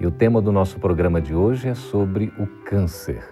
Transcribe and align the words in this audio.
e 0.00 0.06
o 0.06 0.10
tema 0.10 0.40
do 0.40 0.50
nosso 0.50 0.80
programa 0.80 1.20
de 1.20 1.34
hoje 1.34 1.68
é 1.68 1.74
sobre 1.74 2.32
o 2.38 2.46
câncer. 2.64 3.22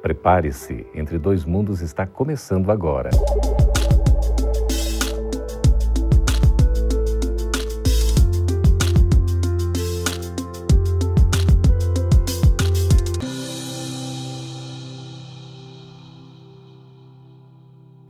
Prepare-se, 0.00 0.86
Entre 0.94 1.18
Dois 1.18 1.44
Mundos 1.44 1.82
está 1.82 2.06
começando 2.06 2.72
agora. 2.72 3.10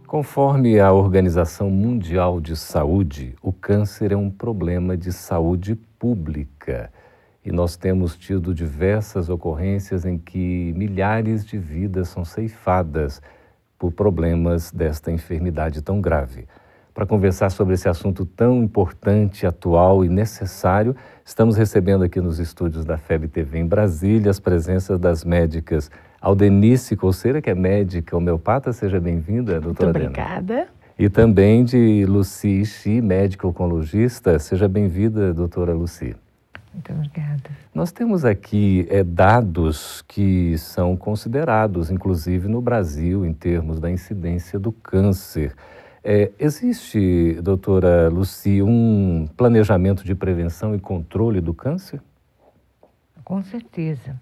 Conforme 0.06 0.78
a 0.78 0.92
Organização 0.92 1.68
Mundial 1.68 2.40
de 2.40 2.54
Saúde, 2.54 3.34
o 3.42 3.52
câncer 3.52 4.12
é 4.12 4.16
um 4.16 4.30
problema 4.30 4.96
de 4.96 5.12
saúde 5.12 5.74
pública 5.74 6.92
e 7.45 7.52
nós 7.52 7.77
temos 7.77 8.17
tido 8.17 8.55
diversas 8.55 9.28
ocorrências 9.28 10.05
em 10.05 10.19
que 10.19 10.72
milhares 10.77 11.45
de 11.45 11.58
vidas 11.58 12.08
são 12.08 12.25
ceifadas 12.25 13.22
por 13.78 13.92
problemas 13.92 14.72
desta 14.72 15.11
enfermidade 15.11 15.80
tão 15.80 16.00
grave. 16.00 16.47
Para 16.92 17.06
conversar 17.06 17.50
sobre 17.50 17.75
esse 17.75 17.89
assunto 17.89 18.27
tão 18.27 18.62
importante, 18.62 19.47
atual 19.47 20.05
e 20.05 20.08
necessário, 20.08 20.97
estamos 21.25 21.56
recebendo 21.56 22.03
aqui 22.03 22.20
nos 22.20 22.41
estúdios 22.41 22.84
da 22.84 22.98
FEB 22.98 23.28
TV 23.28 23.61
em 23.61 23.67
Brasília 23.67 24.30
as 24.30 24.41
presenças 24.41 24.98
das 24.98 25.25
médicas 25.25 25.91
Aldenice 26.20 26.97
Colceira, 26.97 27.41
que 27.41 27.48
é 27.48 27.55
médica 27.55 28.17
homeopata. 28.17 28.73
Seja 28.73 28.98
bem-vinda, 28.98 29.61
doutora 29.61 29.92
Muito 29.92 30.06
obrigada. 30.08 30.55
Adena. 30.55 30.69
E 30.98 31.08
também 31.08 31.64
de 31.64 32.05
Luci 32.05 32.64
Xi, 32.64 33.00
médica 33.00 33.47
oncologista. 33.47 34.36
Seja 34.41 34.69
bem-vinda, 34.69 35.33
doutora 35.33 35.73
Luci. 35.73 36.17
Muito 36.78 36.92
obrigada. 36.92 37.50
Nós 37.74 37.90
temos 37.90 38.24
aqui 38.24 38.86
é, 38.88 39.02
dados 39.02 40.02
que 40.02 40.56
são 40.58 40.96
considerados, 40.96 41.90
inclusive 41.90 42.46
no 42.46 42.60
Brasil, 42.60 43.26
em 43.26 43.32
termos 43.32 43.80
da 43.80 43.90
incidência 43.90 44.60
do 44.60 44.70
câncer. 44.70 45.56
É, 46.04 46.30
existe, 46.38 47.40
doutora 47.42 48.08
Luci, 48.08 48.62
um 48.62 49.28
planejamento 49.36 50.04
de 50.04 50.14
prevenção 50.14 50.72
e 50.72 50.78
controle 50.78 51.40
do 51.40 51.52
câncer? 51.52 52.00
Com 53.24 53.42
certeza. 53.42 54.16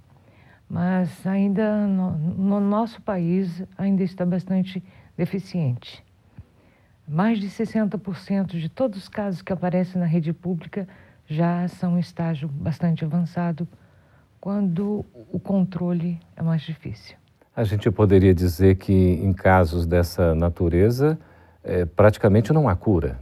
Mas 0.69 1.27
ainda 1.27 1.87
no, 1.87 2.13
no 2.13 2.59
nosso 2.59 3.03
país 3.03 3.63
ainda 3.77 4.03
está 4.03 4.25
bastante 4.25 4.83
deficiente. 5.15 6.03
Mais 7.07 7.39
de 7.39 7.49
60% 7.49 8.59
de 8.59 8.71
todos 8.71 8.99
os 8.99 9.09
casos 9.11 9.43
que 9.43 9.53
aparecem 9.53 10.01
na 10.01 10.07
rede 10.07 10.33
pública 10.33 10.89
já 11.27 11.67
são 11.69 11.97
em 11.97 12.01
estágio 12.01 12.49
bastante 12.49 13.05
avançado, 13.05 13.67
quando 14.41 15.05
o 15.33 15.41
controle 15.41 16.21
é 16.37 16.43
mais 16.43 16.63
difícil. 16.63 17.17
A 17.55 17.65
gente 17.65 17.91
poderia 17.91 18.35
dizer 18.35 18.77
que 18.77 18.93
em 18.93 19.33
casos 19.33 19.87
dessa 19.87 20.35
natureza, 20.35 21.19
é, 21.65 21.85
praticamente 21.85 22.53
não 22.53 22.69
há 22.69 22.77
cura. 22.77 23.19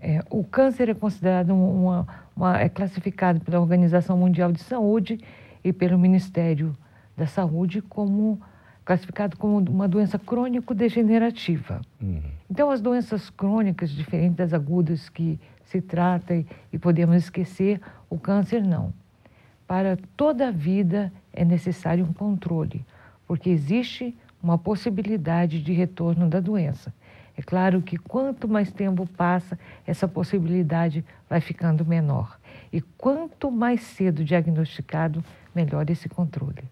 É, 0.00 0.20
o 0.30 0.42
câncer 0.42 0.88
é 0.88 0.94
considerado 0.94 1.50
uma, 1.50 2.06
uma, 2.34 2.60
é 2.60 2.68
classificado 2.68 3.40
pela 3.40 3.60
Organização 3.60 4.16
Mundial 4.16 4.52
de 4.52 4.60
Saúde 4.60 5.18
e 5.62 5.72
pelo 5.72 5.98
Ministério 5.98 6.76
da 7.16 7.26
Saúde 7.26 7.80
como 7.82 8.40
classificado 8.84 9.36
como 9.36 9.58
uma 9.58 9.88
doença 9.88 10.18
crônico-degenerativa. 10.18 11.80
Uhum. 12.00 12.22
Então, 12.48 12.70
as 12.70 12.80
doenças 12.80 13.28
crônicas, 13.30 13.90
diferentes 13.90 14.36
das 14.36 14.52
agudas 14.54 15.08
que 15.08 15.40
se 15.66 15.80
trata 15.80 16.34
e, 16.34 16.46
e 16.72 16.78
podemos 16.78 17.16
esquecer, 17.16 17.80
o 18.08 18.18
câncer 18.18 18.62
não. 18.62 18.92
Para 19.66 19.98
toda 20.16 20.48
a 20.48 20.50
vida 20.50 21.12
é 21.32 21.44
necessário 21.44 22.04
um 22.04 22.12
controle, 22.12 22.84
porque 23.26 23.50
existe 23.50 24.16
uma 24.42 24.56
possibilidade 24.56 25.60
de 25.60 25.72
retorno 25.72 26.28
da 26.28 26.40
doença. 26.40 26.94
É 27.36 27.42
claro 27.42 27.82
que 27.82 27.98
quanto 27.98 28.48
mais 28.48 28.72
tempo 28.72 29.06
passa, 29.06 29.58
essa 29.86 30.08
possibilidade 30.08 31.04
vai 31.28 31.40
ficando 31.40 31.84
menor. 31.84 32.38
E 32.72 32.80
quanto 32.80 33.50
mais 33.50 33.82
cedo 33.82 34.24
diagnosticado, 34.24 35.22
melhor 35.54 35.88
esse 35.90 36.08
controle. 36.08 36.62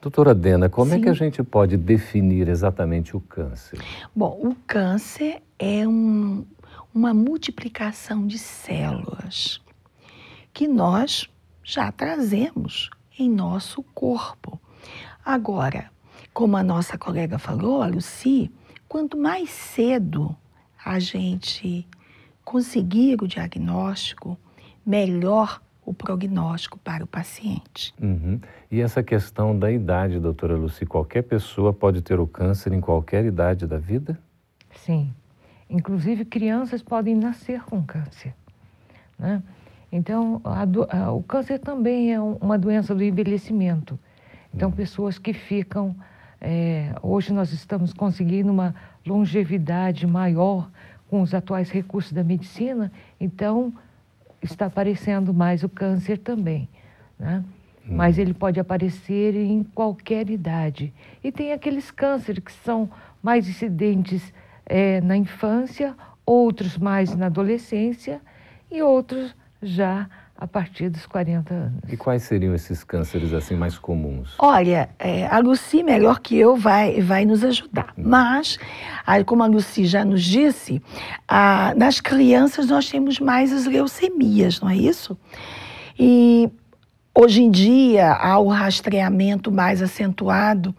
Doutora 0.00 0.34
Dena, 0.34 0.68
como 0.68 0.90
Sim. 0.90 0.96
é 0.96 1.00
que 1.00 1.08
a 1.08 1.14
gente 1.14 1.42
pode 1.42 1.76
definir 1.76 2.48
exatamente 2.48 3.16
o 3.16 3.20
câncer? 3.20 3.78
Bom, 4.14 4.38
o 4.42 4.54
câncer 4.66 5.40
é 5.58 5.86
um, 5.86 6.44
uma 6.94 7.14
multiplicação 7.14 8.26
de 8.26 8.38
células 8.38 9.60
que 10.52 10.68
nós 10.68 11.28
já 11.62 11.90
trazemos 11.90 12.90
em 13.18 13.30
nosso 13.30 13.82
corpo. 13.94 14.60
Agora, 15.24 15.90
como 16.34 16.56
a 16.56 16.62
nossa 16.62 16.98
colega 16.98 17.38
falou, 17.38 17.82
a 17.82 17.86
Lucy, 17.86 18.50
quanto 18.88 19.16
mais 19.16 19.50
cedo 19.50 20.36
a 20.84 20.98
gente 20.98 21.86
conseguir 22.44 23.22
o 23.22 23.28
diagnóstico, 23.28 24.38
melhor 24.84 25.62
o 25.84 25.92
prognóstico 25.92 26.78
para 26.78 27.04
o 27.04 27.06
paciente. 27.06 27.94
Uhum. 28.00 28.40
E 28.70 28.80
essa 28.80 29.02
questão 29.02 29.58
da 29.58 29.70
idade, 29.70 30.18
doutora 30.18 30.56
Lucy, 30.56 30.86
qualquer 30.86 31.22
pessoa 31.22 31.72
pode 31.72 32.02
ter 32.02 32.20
o 32.20 32.26
câncer 32.26 32.72
em 32.72 32.80
qualquer 32.80 33.24
idade 33.24 33.66
da 33.66 33.78
vida? 33.78 34.18
Sim. 34.74 35.12
Inclusive, 35.72 36.26
crianças 36.26 36.82
podem 36.82 37.14
nascer 37.14 37.62
com 37.62 37.82
câncer. 37.82 38.34
Né? 39.18 39.42
Então, 39.90 40.38
a 40.44 40.62
a, 40.62 41.12
o 41.12 41.22
câncer 41.22 41.58
também 41.58 42.12
é 42.12 42.20
um, 42.20 42.34
uma 42.34 42.58
doença 42.58 42.94
do 42.94 43.02
envelhecimento. 43.02 43.98
Então, 44.54 44.68
hum. 44.68 44.72
pessoas 44.72 45.18
que 45.18 45.32
ficam. 45.32 45.96
É, 46.38 46.94
hoje 47.02 47.32
nós 47.32 47.52
estamos 47.52 47.94
conseguindo 47.94 48.52
uma 48.52 48.74
longevidade 49.06 50.06
maior 50.06 50.68
com 51.08 51.22
os 51.22 51.32
atuais 51.32 51.70
recursos 51.70 52.12
da 52.12 52.22
medicina, 52.22 52.92
então 53.20 53.72
está 54.42 54.66
aparecendo 54.66 55.32
mais 55.32 55.62
o 55.62 55.68
câncer 55.68 56.18
também. 56.18 56.68
Né? 57.18 57.42
Hum. 57.88 57.96
Mas 57.96 58.18
ele 58.18 58.34
pode 58.34 58.60
aparecer 58.60 59.34
em 59.34 59.62
qualquer 59.62 60.28
idade. 60.28 60.92
E 61.24 61.32
tem 61.32 61.52
aqueles 61.52 61.90
cânceres 61.90 62.44
que 62.44 62.52
são 62.52 62.90
mais 63.22 63.48
incidentes 63.48 64.34
é, 64.66 65.00
na 65.00 65.16
infância, 65.16 65.94
outros 66.24 66.78
mais 66.78 67.14
na 67.14 67.26
adolescência 67.26 68.20
e 68.70 68.82
outros 68.82 69.34
já 69.62 70.08
a 70.42 70.46
partir 70.46 70.88
dos 70.88 71.06
40 71.06 71.54
anos. 71.54 71.80
E 71.88 71.96
quais 71.96 72.24
seriam 72.24 72.52
esses 72.52 72.82
cânceres 72.82 73.32
assim 73.32 73.54
mais 73.54 73.78
comuns? 73.78 74.34
Olha, 74.40 74.90
é, 74.98 75.24
a 75.28 75.38
Lucy, 75.38 75.84
melhor 75.84 76.18
que 76.18 76.36
eu, 76.36 76.56
vai, 76.56 77.00
vai 77.00 77.24
nos 77.24 77.44
ajudar. 77.44 77.94
Hum. 77.96 78.02
Mas, 78.06 78.58
como 79.24 79.44
a 79.44 79.46
Lucy 79.46 79.86
já 79.86 80.04
nos 80.04 80.24
disse, 80.24 80.82
a, 81.28 81.72
nas 81.76 82.00
crianças 82.00 82.66
nós 82.66 82.90
temos 82.90 83.20
mais 83.20 83.52
as 83.52 83.66
leucemias, 83.66 84.60
não 84.60 84.68
é 84.68 84.76
isso? 84.76 85.16
E 85.96 86.50
Hoje 87.14 87.42
em 87.42 87.50
dia, 87.50 88.10
há 88.10 88.38
o 88.38 88.48
rastreamento 88.48 89.52
mais 89.52 89.82
acentuado 89.82 90.74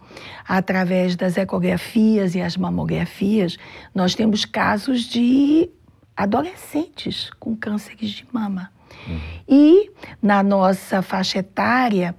através 0.46 1.14
das 1.14 1.36
ecografias 1.36 2.34
e 2.34 2.42
as 2.42 2.56
mamografias. 2.56 3.56
Nós 3.94 4.16
temos 4.16 4.44
casos 4.44 5.02
de 5.02 5.70
adolescentes 6.16 7.30
com 7.38 7.56
cânceres 7.56 8.10
de 8.10 8.26
mama. 8.32 8.72
Uhum. 9.06 9.20
E 9.48 9.90
na 10.20 10.42
nossa 10.42 11.02
faixa 11.02 11.38
etária 11.38 12.16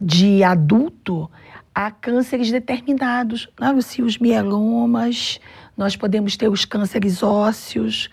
de 0.00 0.42
adulto, 0.42 1.30
há 1.72 1.88
cânceres 1.88 2.50
determinados. 2.50 3.48
Se 3.82 4.02
os 4.02 4.18
mielomas, 4.18 5.38
nós 5.76 5.94
podemos 5.94 6.36
ter 6.36 6.48
os 6.48 6.64
cânceres 6.64 7.22
ósseos, 7.22 8.10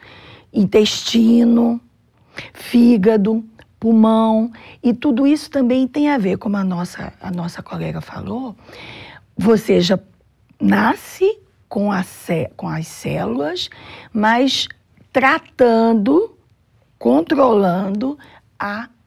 intestino, 0.53 1.81
fígado 2.53 3.43
pulmão, 3.79 4.51
e 4.83 4.93
tudo 4.93 5.25
isso 5.25 5.49
também 5.49 5.87
tem 5.87 6.09
a 6.09 6.17
ver, 6.17 6.37
como 6.37 6.57
a 6.57 6.63
nossa, 6.63 7.13
a 7.21 7.31
nossa 7.31 7.63
colega 7.63 8.01
falou, 8.01 8.55
você 9.37 9.79
já 9.79 9.97
nasce 10.59 11.39
com, 11.69 11.91
a, 11.91 12.03
com 12.57 12.67
as 12.67 12.87
células, 12.87 13.69
mas 14.11 14.67
tratando, 15.13 16.35
controlando 16.97 18.17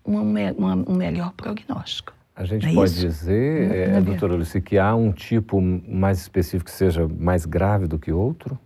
uma, 0.05 0.23
uma, 0.57 0.75
um 0.89 0.95
melhor 0.95 1.33
prognóstico. 1.33 2.15
A 2.35 2.45
gente 2.45 2.67
é 2.67 2.73
pode 2.73 2.93
isso? 2.93 3.01
dizer, 3.01 3.91
é, 3.91 4.01
doutora 4.01 4.35
Lucy, 4.35 4.61
que 4.61 4.79
há 4.79 4.95
um 4.95 5.13
tipo 5.13 5.61
mais 5.61 6.19
específico 6.19 6.71
que 6.71 6.77
seja 6.77 7.07
mais 7.07 7.45
grave 7.45 7.87
do 7.87 7.99
que 7.99 8.11
outro? 8.11 8.59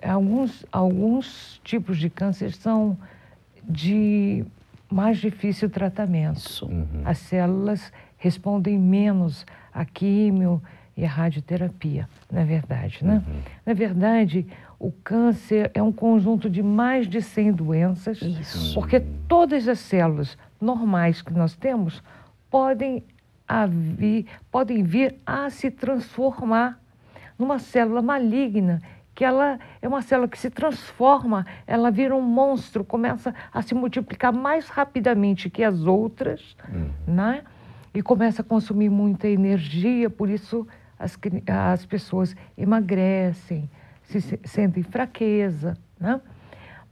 Alguns, 0.00 0.64
alguns 0.70 1.60
tipos 1.64 1.98
de 1.98 2.08
câncer 2.08 2.52
são 2.52 2.96
de 3.64 4.44
mais 4.94 5.18
difícil 5.18 5.68
tratamento. 5.68 6.66
Uhum. 6.66 7.02
As 7.04 7.18
células 7.18 7.92
respondem 8.16 8.78
menos 8.78 9.44
à 9.72 9.84
químio 9.84 10.62
e 10.96 11.04
à 11.04 11.08
radioterapia, 11.08 12.08
na 12.30 12.44
verdade, 12.44 13.04
né? 13.04 13.20
Uhum. 13.26 13.40
Na 13.66 13.72
verdade, 13.74 14.46
o 14.78 14.92
câncer 14.92 15.68
é 15.74 15.82
um 15.82 15.90
conjunto 15.90 16.48
de 16.48 16.62
mais 16.62 17.08
de 17.08 17.20
100 17.20 17.52
doenças, 17.54 18.22
Isso. 18.22 18.72
porque 18.74 19.00
todas 19.26 19.66
as 19.66 19.80
células 19.80 20.38
normais 20.60 21.20
que 21.20 21.32
nós 21.32 21.56
temos 21.56 22.00
podem, 22.48 23.02
vir, 23.68 24.26
podem 24.48 24.84
vir 24.84 25.16
a 25.26 25.50
se 25.50 25.72
transformar 25.72 26.78
numa 27.36 27.58
célula 27.58 28.00
maligna 28.00 28.80
que 29.14 29.24
ela 29.24 29.58
é 29.80 29.86
uma 29.86 30.02
célula 30.02 30.28
que 30.28 30.38
se 30.38 30.50
transforma, 30.50 31.46
ela 31.66 31.90
vira 31.90 32.14
um 32.14 32.22
monstro, 32.22 32.84
começa 32.84 33.34
a 33.52 33.62
se 33.62 33.74
multiplicar 33.74 34.32
mais 34.32 34.68
rapidamente 34.68 35.48
que 35.48 35.62
as 35.62 35.86
outras, 35.86 36.56
uhum. 36.68 36.90
né? 37.06 37.42
E 37.94 38.02
começa 38.02 38.42
a 38.42 38.44
consumir 38.44 38.90
muita 38.90 39.28
energia, 39.28 40.10
por 40.10 40.28
isso 40.28 40.66
as, 40.98 41.16
as 41.46 41.86
pessoas 41.86 42.34
emagrecem, 42.58 43.70
se 44.02 44.20
sentem 44.44 44.82
fraqueza, 44.82 45.78
né? 45.98 46.20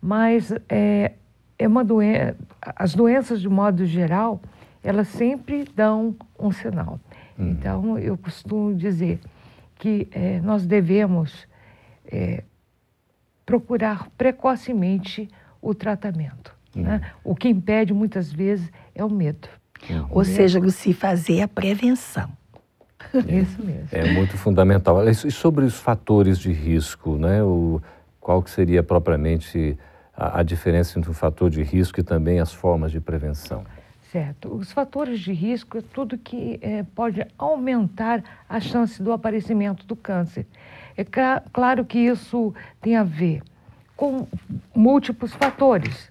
Mas 0.00 0.52
é, 0.68 1.12
é 1.58 1.66
uma 1.66 1.84
doença, 1.84 2.36
as 2.60 2.94
doenças 2.94 3.40
de 3.40 3.48
modo 3.48 3.84
geral, 3.84 4.40
elas 4.82 5.08
sempre 5.08 5.64
dão 5.74 6.14
um 6.38 6.52
sinal. 6.52 7.00
Uhum. 7.36 7.50
Então, 7.50 7.98
eu 7.98 8.16
costumo 8.16 8.74
dizer 8.74 9.20
que 9.76 10.08
é, 10.12 10.40
nós 10.40 10.66
devemos 10.66 11.48
é, 12.06 12.42
procurar 13.44 14.08
precocemente 14.16 15.28
o 15.60 15.74
tratamento. 15.74 16.54
Uhum. 16.74 16.82
Né? 16.82 17.00
O 17.22 17.34
que 17.34 17.48
impede 17.48 17.92
muitas 17.92 18.32
vezes 18.32 18.70
é 18.94 19.04
o 19.04 19.10
medo. 19.10 19.48
Uhum. 19.88 20.06
Ou 20.10 20.24
seja, 20.24 20.58
Luci, 20.58 20.92
fazer 20.92 21.42
a 21.42 21.48
prevenção. 21.48 22.30
Isso 23.14 23.62
mesmo. 23.62 23.88
É 23.90 24.12
muito 24.12 24.36
fundamental. 24.38 25.06
E 25.08 25.14
sobre 25.30 25.64
os 25.64 25.78
fatores 25.78 26.38
de 26.38 26.52
risco, 26.52 27.16
né? 27.16 27.42
O, 27.42 27.80
qual 28.20 28.42
que 28.42 28.50
seria 28.50 28.82
propriamente 28.82 29.76
a, 30.16 30.40
a 30.40 30.42
diferença 30.42 30.98
entre 30.98 31.10
o 31.10 31.14
fator 31.14 31.50
de 31.50 31.62
risco 31.62 31.98
e 31.98 32.02
também 32.02 32.38
as 32.38 32.52
formas 32.52 32.92
de 32.92 33.00
prevenção? 33.00 33.64
Certo. 34.12 34.54
Os 34.54 34.70
fatores 34.70 35.20
de 35.20 35.32
risco 35.32 35.78
é 35.78 35.82
tudo 35.82 36.16
que 36.18 36.58
é, 36.62 36.84
pode 36.94 37.26
aumentar 37.36 38.22
a 38.48 38.60
chance 38.60 39.02
do 39.02 39.10
aparecimento 39.10 39.86
do 39.86 39.96
câncer. 39.96 40.46
É 40.96 41.04
claro 41.52 41.84
que 41.84 41.98
isso 41.98 42.54
tem 42.80 42.96
a 42.96 43.02
ver 43.02 43.42
com 43.96 44.26
múltiplos 44.74 45.32
fatores, 45.32 46.10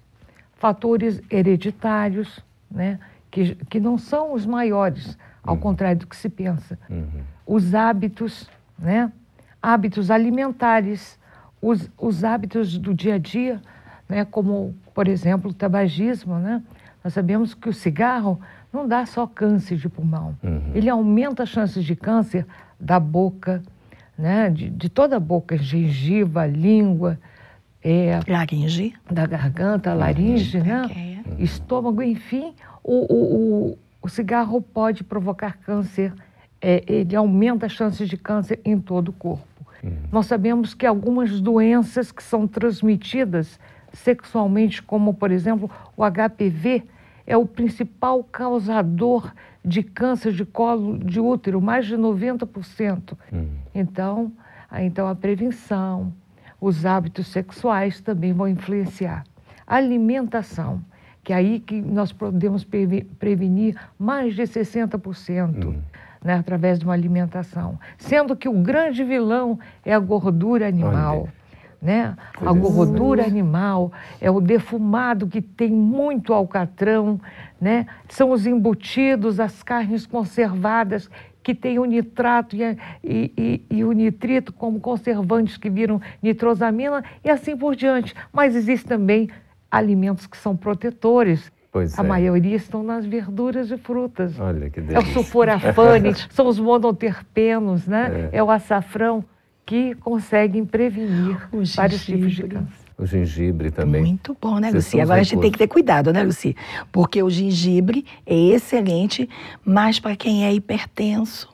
fatores 0.54 1.20
hereditários, 1.30 2.40
né, 2.70 2.98
que, 3.30 3.54
que 3.66 3.78
não 3.78 3.98
são 3.98 4.32
os 4.32 4.46
maiores, 4.46 5.18
ao 5.42 5.54
uhum. 5.54 5.60
contrário 5.60 6.00
do 6.00 6.06
que 6.06 6.16
se 6.16 6.28
pensa. 6.28 6.78
Uhum. 6.88 7.22
Os 7.46 7.74
hábitos, 7.74 8.48
né, 8.78 9.12
hábitos 9.60 10.10
alimentares, 10.10 11.18
os, 11.60 11.90
os 11.98 12.24
hábitos 12.24 12.78
do 12.78 12.94
dia 12.94 13.16
a 13.16 13.18
dia, 13.18 13.60
né, 14.08 14.24
como, 14.24 14.74
por 14.94 15.08
exemplo, 15.08 15.50
o 15.50 15.54
tabagismo. 15.54 16.36
Né? 16.38 16.62
Nós 17.02 17.12
sabemos 17.12 17.54
que 17.54 17.68
o 17.68 17.72
cigarro 17.72 18.40
não 18.72 18.88
dá 18.88 19.04
só 19.04 19.26
câncer 19.26 19.76
de 19.76 19.88
pulmão, 19.88 20.36
uhum. 20.42 20.72
ele 20.74 20.88
aumenta 20.88 21.42
as 21.42 21.50
chances 21.50 21.84
de 21.84 21.94
câncer 21.94 22.46
da 22.80 22.98
boca, 22.98 23.62
né? 24.22 24.48
de, 24.48 24.70
de 24.70 24.88
toda 24.88 25.16
a 25.16 25.20
boca, 25.20 25.58
gengiva, 25.58 26.46
língua, 26.46 27.18
é, 27.82 28.20
laringe. 28.28 28.94
Da 29.10 29.26
garganta, 29.26 29.92
laringe, 29.92 30.60
né? 30.60 30.86
É. 31.36 31.42
Estômago, 31.42 32.00
enfim, 32.00 32.54
o, 32.84 33.12
o, 33.12 33.36
o, 33.72 33.78
o, 34.00 34.08
cigarro 34.08 34.62
pode 34.62 35.02
provocar 35.02 35.58
câncer, 35.58 36.12
é, 36.60 36.84
ele 36.86 37.16
aumenta 37.16 37.66
as 37.66 37.72
chances 37.72 38.08
de 38.08 38.16
câncer 38.16 38.60
em 38.64 38.78
todo 38.78 39.08
o 39.08 39.12
corpo. 39.12 39.44
Uhum. 39.82 39.90
Nós 40.12 40.26
sabemos 40.26 40.72
que 40.72 40.86
algumas 40.86 41.40
doenças 41.40 42.12
que 42.12 42.22
são 42.22 42.46
transmitidas 42.46 43.58
sexualmente, 43.92 44.80
como 44.80 45.12
por 45.12 45.32
exemplo 45.32 45.68
o 45.96 46.04
HPV, 46.04 46.84
é 47.26 47.36
o 47.36 47.46
principal 47.46 48.22
causador 48.24 49.32
de 49.64 49.82
câncer 49.82 50.32
de 50.32 50.44
colo 50.44 50.98
de 50.98 51.20
útero, 51.20 51.60
mais 51.60 51.86
de 51.86 51.96
90%. 51.96 53.16
Uhum. 53.32 53.48
Então, 53.74 54.32
a, 54.70 54.82
então, 54.82 55.06
a 55.08 55.14
prevenção, 55.14 56.12
os 56.60 56.84
hábitos 56.84 57.28
sexuais 57.28 58.00
também 58.00 58.32
vão 58.32 58.48
influenciar. 58.48 59.24
Alimentação, 59.66 60.82
que 61.22 61.32
é 61.32 61.36
aí 61.36 61.60
que 61.60 61.80
nós 61.80 62.12
podemos 62.12 62.64
prevenir 62.64 63.76
mais 63.98 64.34
de 64.34 64.42
60%. 64.42 65.64
Uhum. 65.64 65.82
Né, 66.24 66.34
através 66.34 66.78
de 66.78 66.84
uma 66.84 66.94
alimentação. 66.94 67.76
Sendo 67.98 68.36
que 68.36 68.48
o 68.48 68.52
grande 68.52 69.02
vilão 69.02 69.58
é 69.84 69.92
a 69.92 69.98
gordura 69.98 70.68
animal. 70.68 71.22
Olha 71.22 71.41
né? 71.82 72.16
A 72.40 72.52
gordura 72.52 73.26
animal, 73.26 73.92
é 74.20 74.30
o 74.30 74.40
defumado 74.40 75.26
que 75.26 75.42
tem 75.42 75.70
muito 75.72 76.32
alcatrão, 76.32 77.20
né? 77.60 77.86
São 78.08 78.30
os 78.30 78.46
embutidos, 78.46 79.40
as 79.40 79.64
carnes 79.64 80.06
conservadas 80.06 81.10
que 81.42 81.52
têm 81.52 81.80
o 81.80 81.84
nitrato 81.84 82.54
e, 82.54 82.78
e, 83.02 83.32
e, 83.36 83.66
e, 83.78 83.84
o 83.84 83.90
nitrito 83.90 84.52
como 84.52 84.78
conservantes 84.78 85.56
que 85.56 85.68
viram 85.68 86.00
nitrosamina 86.22 87.02
e 87.24 87.28
assim 87.28 87.56
por 87.56 87.74
diante. 87.74 88.14
Mas 88.32 88.54
existem 88.54 88.88
também 88.88 89.28
alimentos 89.68 90.28
que 90.28 90.36
são 90.36 90.56
protetores. 90.56 91.50
Pois 91.72 91.98
a 91.98 92.04
é. 92.04 92.06
maioria 92.06 92.54
estão 92.54 92.84
nas 92.84 93.04
verduras 93.04 93.72
e 93.72 93.76
frutas. 93.76 94.38
Olha 94.38 94.70
que 94.70 94.80
delícia. 94.80 94.98
É 94.98 95.00
o 95.00 95.12
sulforafane, 95.12 96.14
são 96.30 96.46
os 96.46 96.60
monoterpenos, 96.60 97.88
né? 97.88 98.28
É. 98.30 98.38
é 98.38 98.42
o 98.44 98.50
açafrão 98.50 99.24
que 99.64 99.94
conseguem 99.96 100.64
prevenir 100.64 101.38
vários 101.76 102.04
tipos 102.04 102.32
de 102.32 102.42
câncer. 102.44 102.82
O 102.98 103.06
gengibre 103.06 103.70
também. 103.70 104.02
Muito 104.02 104.36
bom, 104.40 104.58
né, 104.58 104.70
Luci? 104.70 105.00
Agora 105.00 105.20
a 105.20 105.24
gente 105.24 105.40
tem 105.40 105.50
que 105.50 105.58
ter 105.58 105.66
cuidado, 105.66 106.12
né, 106.12 106.22
Luci? 106.22 106.54
Porque 106.92 107.22
o 107.22 107.30
gengibre 107.30 108.04
é 108.26 108.34
excelente, 108.34 109.28
mas 109.64 109.98
para 109.98 110.14
quem 110.14 110.44
é 110.44 110.52
hipertenso, 110.52 111.48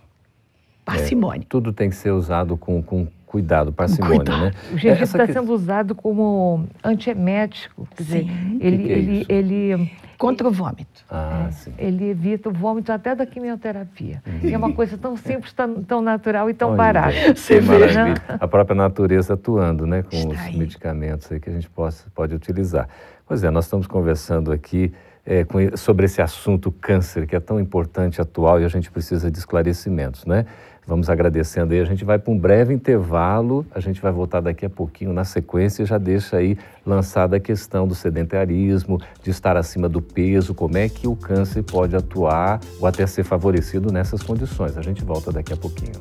parcimônia. 0.85 1.43
É, 1.43 1.47
tudo 1.49 1.73
tem 1.73 1.88
que 1.91 1.97
ser 1.97 2.11
usado 2.11 2.57
com, 2.57 2.83
com 2.83 3.07
cuidado, 3.25 3.73
parcimônia, 3.73 4.17
cuidado. 4.17 4.45
né? 4.47 4.53
O 4.73 4.79
gengibre 4.79 5.05
está 5.05 5.27
que... 5.27 5.33
sendo 5.33 5.53
usado 5.53 5.95
como 5.95 6.67
antiemético, 6.83 7.87
quer 7.97 8.03
Sim. 8.03 8.25
dizer, 8.25 8.27
ele, 8.61 8.79
que 8.79 8.85
que 8.85 8.93
é 8.93 8.99
ele, 8.99 9.27
ele 9.29 9.91
Contra 10.19 10.49
o 10.49 10.51
vômito. 10.51 11.05
Ah, 11.09 11.49
é. 11.79 11.87
Ele 11.87 12.11
evita 12.11 12.49
o 12.49 12.53
vômito 12.53 12.91
até 12.91 13.15
da 13.15 13.25
quimioterapia. 13.25 14.21
Uhum. 14.27 14.51
é 14.51 14.59
uma 14.59 14.73
coisa 14.73 14.99
tão 14.99 15.17
simples, 15.17 15.53
tão, 15.53 15.83
tão 15.85 16.03
natural 16.03 16.51
e 16.51 16.55
tão 16.55 16.71
Olha, 16.71 16.77
barata. 16.77 17.35
Você 17.37 17.61
vê, 17.61 17.93
né? 17.93 18.15
A 18.29 18.49
própria 18.49 18.75
natureza 18.75 19.35
atuando, 19.35 19.87
né? 19.87 20.03
Com 20.03 20.17
Está 20.17 20.29
os 20.29 20.39
aí. 20.41 20.57
medicamentos 20.57 21.31
aí 21.31 21.39
que 21.39 21.49
a 21.49 21.53
gente 21.53 21.71
possa, 21.71 22.07
pode 22.13 22.35
utilizar. 22.35 22.89
Pois 23.27 23.45
é, 23.45 23.51
nós 23.51 23.67
estamos 23.67 23.87
conversando 23.87 24.51
aqui 24.51 24.93
é, 25.25 25.45
com, 25.45 25.59
sobre 25.77 26.07
esse 26.07 26.21
assunto 26.21 26.73
câncer, 26.73 27.27
que 27.27 27.37
é 27.37 27.41
tão 27.41 27.61
importante, 27.61 28.21
atual, 28.21 28.61
e 28.61 28.65
a 28.65 28.69
gente 28.69 28.91
precisa 28.91 29.31
de 29.31 29.39
esclarecimentos, 29.39 30.25
né? 30.27 30.47
Vamos 30.88 31.11
agradecendo 31.11 31.75
aí. 31.75 31.80
A 31.80 31.85
gente 31.85 32.02
vai 32.02 32.18
para 32.18 32.33
um 32.33 32.38
breve 32.38 32.73
intervalo. 32.73 33.66
A 33.75 33.78
gente 33.78 34.00
vai 34.00 34.11
voltar 34.11 34.40
daqui 34.40 34.64
a 34.64 34.71
pouquinho 34.71 35.12
na 35.12 35.23
sequência 35.23 35.83
e 35.83 35.87
já 35.87 35.99
deixa 35.99 36.38
aí 36.38 36.57
lançada 36.85 37.37
a 37.37 37.40
questão 37.40 37.87
do 37.87 37.95
sedentarismo, 37.95 38.99
de 39.23 39.30
estar 39.30 39.54
acima 39.54 39.87
do 39.87 40.00
peso, 40.00 40.54
como 40.54 40.78
é 40.78 40.88
que 40.88 41.07
o 41.07 41.14
câncer 41.14 41.62
pode 41.62 41.95
atuar 41.95 42.59
ou 42.80 42.87
até 42.87 43.07
ser 43.07 43.23
favorecido 43.23 43.92
nessas 43.92 44.23
condições. 44.23 44.78
A 44.78 44.83
gente 44.83 45.04
volta 45.04 45.30
daqui 45.30 45.52
a 45.52 45.57
pouquinho. 45.59 45.92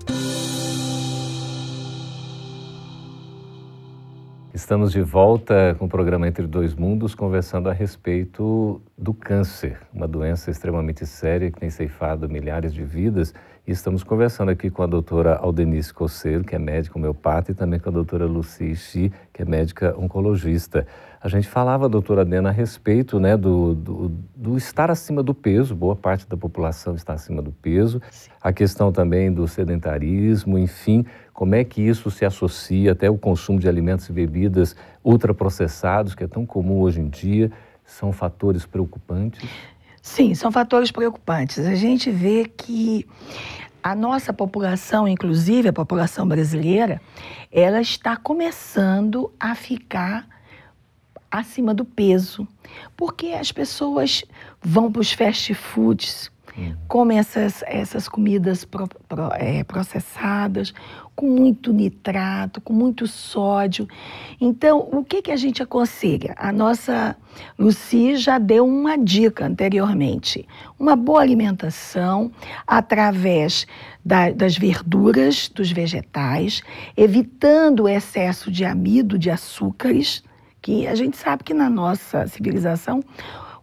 Estamos 4.57 4.91
de 4.91 5.03
volta 5.03 5.75
com 5.77 5.85
o 5.85 5.87
programa 5.87 6.27
Entre 6.27 6.47
Dois 6.47 6.73
Mundos, 6.73 7.13
conversando 7.13 7.69
a 7.69 7.73
respeito 7.73 8.81
do 8.97 9.13
câncer, 9.13 9.77
uma 9.93 10.07
doença 10.07 10.49
extremamente 10.49 11.05
séria 11.05 11.51
que 11.51 11.59
tem 11.59 11.69
ceifado 11.69 12.27
milhares 12.27 12.73
de 12.73 12.83
vidas. 12.83 13.35
E 13.67 13.71
estamos 13.71 14.01
conversando 14.03 14.49
aqui 14.49 14.71
com 14.71 14.81
a 14.81 14.87
doutora 14.87 15.35
Aldenice 15.35 15.93
Coceiro, 15.93 16.43
que 16.43 16.55
é 16.55 16.57
médica 16.57 16.97
homeopata, 16.97 17.51
e 17.51 17.53
também 17.53 17.79
com 17.79 17.89
a 17.89 17.91
doutora 17.91 18.25
Luci 18.25 18.75
Xi, 18.75 19.11
que 19.31 19.43
é 19.43 19.45
médica 19.45 19.93
oncologista. 19.95 20.87
A 21.21 21.27
gente 21.27 21.47
falava, 21.47 21.89
doutora 21.89 22.21
Adena, 22.21 22.49
a 22.49 22.51
respeito 22.51 23.19
né, 23.19 23.35
do, 23.35 23.75
do, 23.75 24.11
do, 24.35 24.57
estar 24.57 24.89
acima 24.89 25.21
do 25.21 25.33
peso, 25.33 25.75
boa 25.75 25.95
parte 25.95 26.27
da 26.27 26.37
população 26.37 26.95
está 26.95 27.13
acima 27.13 27.41
do 27.41 27.51
peso, 27.51 28.01
a 28.41 28.53
questão 28.53 28.91
também 28.91 29.31
do 29.31 29.47
sedentarismo, 29.47 30.57
enfim, 30.57 31.05
como 31.37 31.53
é 31.53 31.63
que 31.63 31.83
isso 31.83 32.09
se 32.09 32.25
associa 32.25 32.93
até 32.93 33.11
o 33.11 33.15
consumo 33.15 33.59
de 33.59 33.69
alimentos 33.69 34.09
e 34.09 34.11
bebidas 34.11 34.75
ultraprocessados, 35.03 36.15
que 36.15 36.23
é 36.23 36.27
tão 36.27 36.47
comum 36.47 36.79
hoje 36.79 36.99
em 36.99 37.09
dia, 37.09 37.51
são 37.85 38.11
fatores 38.11 38.65
preocupantes? 38.65 39.47
Sim, 40.01 40.33
são 40.33 40.51
fatores 40.51 40.91
preocupantes. 40.91 41.59
A 41.59 41.75
gente 41.75 42.09
vê 42.09 42.45
que 42.45 43.05
a 43.83 43.93
nossa 43.93 44.33
população, 44.33 45.07
inclusive 45.07 45.69
a 45.69 45.73
população 45.73 46.27
brasileira, 46.27 46.99
ela 47.51 47.81
está 47.81 48.17
começando 48.17 49.31
a 49.39 49.53
ficar 49.53 50.27
acima 51.29 51.71
do 51.71 51.85
peso, 51.85 52.47
porque 52.95 53.27
as 53.27 53.51
pessoas 53.51 54.23
vão 54.59 54.91
para 54.91 55.01
os 55.01 55.11
fast 55.11 55.53
foods. 55.53 56.31
Come 56.87 57.15
essas, 57.15 57.63
essas 57.67 58.07
comidas 58.07 58.65
pro, 58.65 58.87
pro, 59.07 59.29
é, 59.33 59.63
processadas, 59.63 60.73
com 61.15 61.27
muito 61.27 61.71
nitrato, 61.71 62.61
com 62.61 62.73
muito 62.73 63.07
sódio. 63.07 63.87
Então, 64.39 64.87
o 64.91 65.03
que, 65.03 65.21
que 65.21 65.31
a 65.31 65.35
gente 65.35 65.61
aconselha? 65.61 66.33
A 66.37 66.51
nossa 66.51 67.15
Luci 67.57 68.15
já 68.15 68.37
deu 68.37 68.65
uma 68.65 68.97
dica 68.97 69.45
anteriormente. 69.45 70.47
Uma 70.79 70.95
boa 70.95 71.21
alimentação 71.21 72.31
através 72.65 73.67
da, 74.03 74.31
das 74.31 74.57
verduras, 74.57 75.49
dos 75.49 75.71
vegetais, 75.71 76.63
evitando 76.95 77.83
o 77.83 77.89
excesso 77.89 78.49
de 78.49 78.65
amido, 78.65 79.19
de 79.19 79.29
açúcares, 79.29 80.23
que 80.61 80.87
a 80.87 80.95
gente 80.95 81.17
sabe 81.17 81.43
que 81.43 81.53
na 81.53 81.69
nossa 81.69 82.27
civilização 82.27 83.03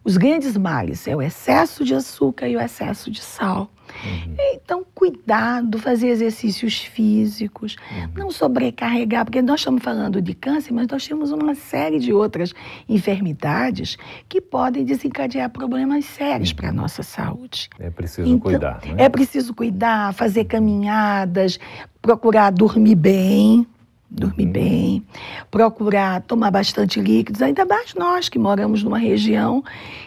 os 0.05 0.19
grandes 0.19 0.57
males 0.57 1.09
é 1.09 1.17
o 1.17 1.23
excesso 1.23 1.83
de 1.83 1.95
açúcar 1.95 2.47
e 2.47 2.57
o 2.57 2.61
excesso 2.61 3.11
de 3.11 3.23
sal. 3.23 3.71
Uhum. 4.05 4.35
Então, 4.55 4.85
cuidado, 4.95 5.79
fazer 5.79 6.09
exercícios 6.09 6.81
físicos, 6.81 7.77
uhum. 7.91 8.09
não 8.17 8.31
sobrecarregar, 8.31 9.25
porque 9.25 9.41
nós 9.41 9.61
estamos 9.61 9.83
falando 9.83 10.21
de 10.21 10.35
câncer, 10.35 10.73
mas 10.73 10.89
nós 10.89 11.07
temos 11.07 11.33
uma 11.33 11.55
série 11.55 11.99
de 11.99 12.13
outras 12.13 12.53
enfermidades 12.89 13.97
que 14.29 14.41
podem 14.41 14.85
desencadear 14.85 15.49
problemas 15.51 16.05
sérios 16.05 16.53
para 16.53 16.69
a 16.69 16.73
nossa 16.73 17.03
saúde. 17.03 17.71
É 17.79 17.89
preciso 17.89 18.29
então, 18.29 18.41
cuidar. 18.41 18.81
Né? 18.85 19.05
É 19.05 19.09
preciso 19.09 19.55
cuidar, 19.55 20.13
fazer 20.13 20.45
caminhadas, 20.45 21.59
procurar 22.03 22.51
dormir 22.51 22.97
bem, 22.97 23.67
dormir 24.14 24.47
uhum. 24.47 24.52
bem, 24.52 25.06
procurar 25.50 26.23
tomar 26.23 26.50
bastante 26.50 27.00
líquidos, 27.00 27.42
ainda 27.42 27.64
mais 27.64 27.94
nós 27.94 28.28
que 28.28 28.38
moramos 28.38 28.83
numa 28.83 28.99
região 28.99 29.62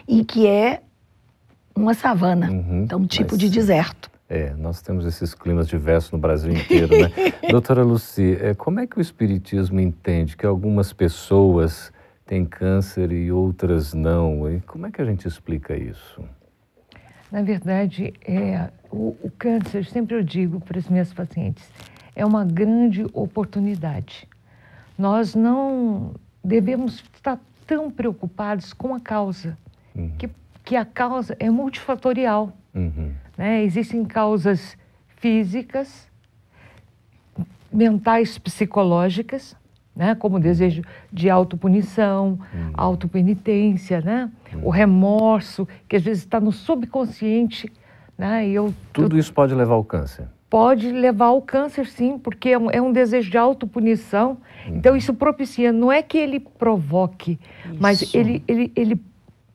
em 0.06 0.24
que 0.24 0.46
é 0.46 0.80
uma 1.74 1.94
savana, 1.94 2.50
uhum. 2.50 2.84
então 2.84 3.00
um 3.00 3.06
tipo 3.06 3.32
Mas, 3.32 3.40
de 3.40 3.50
deserto. 3.50 4.10
É, 4.28 4.52
nós 4.54 4.82
temos 4.82 5.06
esses 5.06 5.32
climas 5.34 5.68
diversos 5.68 6.10
no 6.10 6.18
Brasil 6.18 6.52
inteiro, 6.52 6.88
né? 6.98 7.10
Doutora 7.50 7.82
Luci, 7.82 8.36
é, 8.40 8.52
como 8.52 8.80
é 8.80 8.86
que 8.86 8.98
o 8.98 9.00
Espiritismo 9.00 9.80
entende 9.80 10.36
que 10.36 10.44
algumas 10.44 10.92
pessoas 10.92 11.90
têm 12.26 12.44
câncer 12.44 13.10
e 13.10 13.32
outras 13.32 13.94
não? 13.94 14.50
E 14.50 14.60
como 14.60 14.86
é 14.86 14.90
que 14.90 15.00
a 15.00 15.04
gente 15.04 15.26
explica 15.26 15.74
isso? 15.74 16.22
Na 17.32 17.42
verdade, 17.42 18.12
é, 18.26 18.68
o, 18.90 19.16
o 19.22 19.30
câncer, 19.38 19.84
sempre 19.86 20.16
eu 20.16 20.22
digo 20.22 20.60
para 20.60 20.78
os 20.78 20.88
meus 20.88 21.12
pacientes, 21.12 21.64
é 22.18 22.26
uma 22.26 22.44
grande 22.44 23.06
oportunidade. 23.12 24.28
Nós 24.98 25.36
não 25.36 26.14
devemos 26.42 27.04
estar 27.14 27.38
tão 27.64 27.90
preocupados 27.90 28.72
com 28.72 28.92
a 28.92 28.98
causa, 28.98 29.56
uhum. 29.94 30.10
que, 30.18 30.28
que 30.64 30.74
a 30.74 30.84
causa 30.84 31.36
é 31.38 31.48
multifatorial. 31.48 32.52
Uhum. 32.74 33.12
Né? 33.36 33.62
Existem 33.62 34.04
causas 34.04 34.76
físicas, 35.06 36.10
mentais, 37.72 38.36
psicológicas, 38.36 39.56
né? 39.94 40.16
como 40.16 40.38
o 40.38 40.40
desejo 40.40 40.82
de 41.12 41.30
autopunição, 41.30 42.40
uhum. 42.52 42.72
autopenitência, 42.74 44.00
né? 44.00 44.28
Uhum. 44.52 44.66
o 44.66 44.70
remorso, 44.70 45.68
que 45.88 45.94
às 45.94 46.02
vezes 46.02 46.24
está 46.24 46.40
no 46.40 46.50
subconsciente. 46.50 47.72
Né? 48.16 48.48
E 48.48 48.54
eu, 48.54 48.74
Tudo 48.92 49.16
isso 49.16 49.32
pode 49.32 49.54
levar 49.54 49.74
ao 49.74 49.84
câncer? 49.84 50.26
Pode 50.50 50.90
levar 50.90 51.26
ao 51.26 51.42
câncer, 51.42 51.86
sim, 51.86 52.18
porque 52.18 52.50
é 52.50 52.58
um, 52.58 52.70
é 52.70 52.80
um 52.80 52.92
desejo 52.92 53.30
de 53.30 53.36
autopunição. 53.36 54.38
Uhum. 54.66 54.76
Então, 54.76 54.96
isso 54.96 55.12
propicia, 55.14 55.72
não 55.72 55.92
é 55.92 56.02
que 56.02 56.16
ele 56.16 56.40
provoque, 56.40 57.38
isso. 57.64 57.76
mas 57.78 58.14
ele, 58.14 58.42
ele, 58.48 58.72
ele 58.74 59.00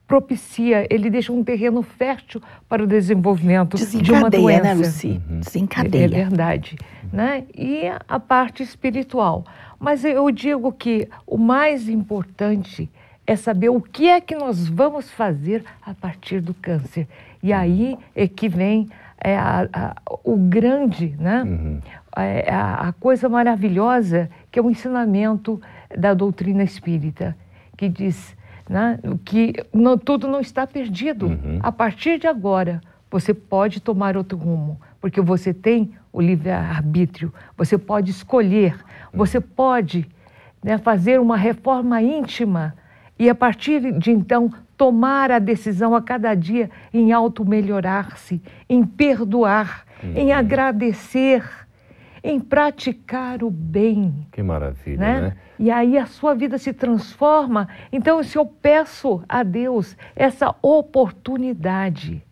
propicia, 0.08 0.86
ele 0.90 1.10
deixa 1.10 1.34
um 1.34 1.44
terreno 1.44 1.82
fértil 1.82 2.42
para 2.70 2.84
o 2.84 2.88
desenvolvimento 2.88 3.78
de 3.78 4.12
uma 4.12 4.30
né, 4.30 4.38
doença. 4.38 4.64
né, 4.64 4.74
Luci? 4.76 5.22
Uhum. 5.30 5.40
Desencadeia. 5.40 6.04
É, 6.04 6.06
é 6.06 6.08
verdade. 6.10 6.76
Né? 7.12 7.44
E 7.58 7.84
a 8.08 8.20
parte 8.20 8.62
espiritual. 8.62 9.46
Mas 9.80 10.06
eu 10.06 10.30
digo 10.30 10.72
que 10.72 11.10
o 11.26 11.38
mais 11.38 11.90
importante 11.90 12.90
é 13.26 13.36
saber 13.36 13.70
o 13.70 13.82
que 13.82 14.08
é 14.08 14.22
que 14.22 14.36
nós 14.36 14.68
vamos 14.68 15.10
fazer 15.10 15.64
a 15.82 15.94
partir 15.94 16.42
do 16.42 16.54
câncer. 16.54 17.08
E 17.42 17.52
aí 17.52 17.98
é 18.16 18.28
que 18.28 18.48
vem 18.48 18.90
é 19.24 19.38
a, 19.38 19.68
a, 19.74 19.96
o 20.24 20.36
grande, 20.36 21.16
né? 21.18 21.44
Uhum. 21.44 21.80
É 22.16 22.54
a, 22.54 22.90
a, 22.90 22.94
coisa 22.94 23.28
maravilhosa 23.28 24.30
que 24.52 24.60
é 24.60 24.62
o 24.62 24.70
ensinamento 24.70 25.60
da 25.98 26.14
doutrina 26.14 26.62
espírita, 26.62 27.36
que 27.76 27.90
diz 27.90 28.36
né, 28.70 29.00
que 29.26 29.54
não, 29.74 29.98
tudo 29.98 30.28
não 30.28 30.40
está 30.40 30.68
perdido. 30.68 31.28
Uhum. 31.28 31.60
A 31.62 31.72
partir 31.72 32.20
de 32.20 32.28
agora, 32.28 32.82
você 33.10 33.34
pode 33.34 33.80
tomar 33.80 34.16
outro 34.16 34.38
rumo, 34.38 34.80
porque 35.02 35.22
você 35.22 35.54
tem 35.54 35.94
o 36.12 36.22
livre-arbítrio, 36.22 37.34
você 37.58 37.78
pode 37.78 38.12
escolher, 38.12 38.74
uhum. 38.74 39.18
você 39.20 39.40
pode 39.40 40.08
né, 40.64 40.78
fazer 40.78 41.20
uma 41.20 41.38
reforma 41.38 42.02
íntima 42.02 42.76
e, 43.18 43.30
a 43.30 43.36
partir 43.36 43.92
de 43.98 44.12
então, 44.12 44.52
tomar 44.78 45.32
a 45.32 45.40
decisão 45.40 45.96
a 45.96 46.02
cada 46.02 46.34
dia 46.36 46.70
em 46.94 47.12
auto-melhorar-se, 47.12 48.42
em 48.70 48.86
perdoar, 48.86 49.86
uhum. 50.04 50.14
em 50.16 50.32
agradecer, 50.32 51.44
em 52.24 52.40
praticar 52.40 53.44
o 53.44 53.50
bem. 53.50 54.28
Que 54.32 54.42
maravilha, 54.42 54.98
né? 54.98 55.22
né? 55.22 55.38
E 55.60 55.70
aí 55.70 55.98
a 55.98 56.06
sua 56.06 56.34
vida 56.34 56.58
se 56.58 56.74
transforma. 56.74 57.68
Então, 57.92 58.22
se 58.24 58.38
eu 58.38 58.46
peço 58.46 59.24
a 59.28 59.44
Deus 59.44 59.96
essa 60.16 60.56
oportunidade 60.62 62.24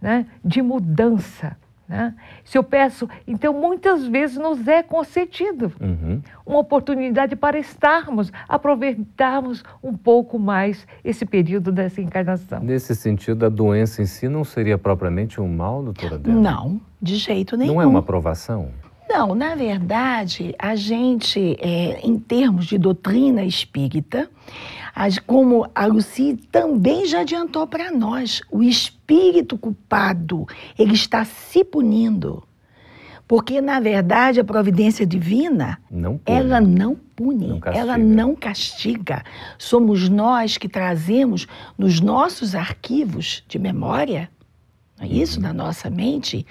né, 0.00 0.26
de 0.44 0.62
mudança, 0.62 1.56
né? 1.90 2.14
Se 2.44 2.56
eu 2.56 2.62
peço, 2.62 3.08
então 3.26 3.52
muitas 3.52 4.06
vezes 4.06 4.36
nos 4.36 4.68
é 4.68 4.80
concedido 4.80 5.72
uhum. 5.80 6.22
uma 6.46 6.60
oportunidade 6.60 7.34
para 7.34 7.58
estarmos, 7.58 8.32
aproveitarmos 8.48 9.64
um 9.82 9.96
pouco 9.96 10.38
mais 10.38 10.86
esse 11.04 11.26
período 11.26 11.72
dessa 11.72 12.00
encarnação. 12.00 12.60
Nesse 12.60 12.94
sentido, 12.94 13.44
a 13.44 13.48
doença 13.48 14.00
em 14.00 14.06
si 14.06 14.28
não 14.28 14.44
seria 14.44 14.78
propriamente 14.78 15.40
um 15.40 15.48
mal, 15.48 15.82
doutora 15.82 16.16
Débora? 16.16 16.40
Não, 16.40 16.80
de 17.02 17.16
jeito 17.16 17.56
nenhum. 17.56 17.74
Não 17.74 17.82
é 17.82 17.86
uma 17.86 18.02
provação? 18.02 18.68
Não, 19.08 19.34
na 19.34 19.56
verdade, 19.56 20.54
a 20.56 20.76
gente, 20.76 21.56
é, 21.58 21.98
em 22.06 22.16
termos 22.16 22.66
de 22.66 22.78
doutrina 22.78 23.42
espírita, 23.42 24.30
como 25.26 25.68
a 25.74 25.86
Lucy 25.86 26.36
também 26.50 27.06
já 27.06 27.20
adiantou 27.20 27.66
para 27.66 27.90
nós, 27.90 28.40
o 28.50 28.62
espírito 28.62 29.56
culpado, 29.56 30.46
ele 30.78 30.94
está 30.94 31.24
se 31.24 31.64
punindo. 31.64 32.42
Porque, 33.26 33.60
na 33.60 33.78
verdade, 33.78 34.40
a 34.40 34.44
providência 34.44 35.06
divina, 35.06 35.80
não 35.88 36.20
ela 36.26 36.60
não 36.60 36.96
pune, 36.96 37.46
não 37.46 37.60
ela 37.72 37.96
não 37.96 38.34
castiga. 38.34 39.22
Somos 39.56 40.08
nós 40.08 40.58
que 40.58 40.68
trazemos 40.68 41.46
nos 41.78 42.00
nossos 42.00 42.56
arquivos 42.56 43.44
de 43.46 43.56
memória, 43.56 44.28
não 44.98 45.06
é 45.06 45.08
isso, 45.08 45.36
uhum. 45.36 45.44
na 45.44 45.52
nossa 45.52 45.88
mente, 45.88 46.44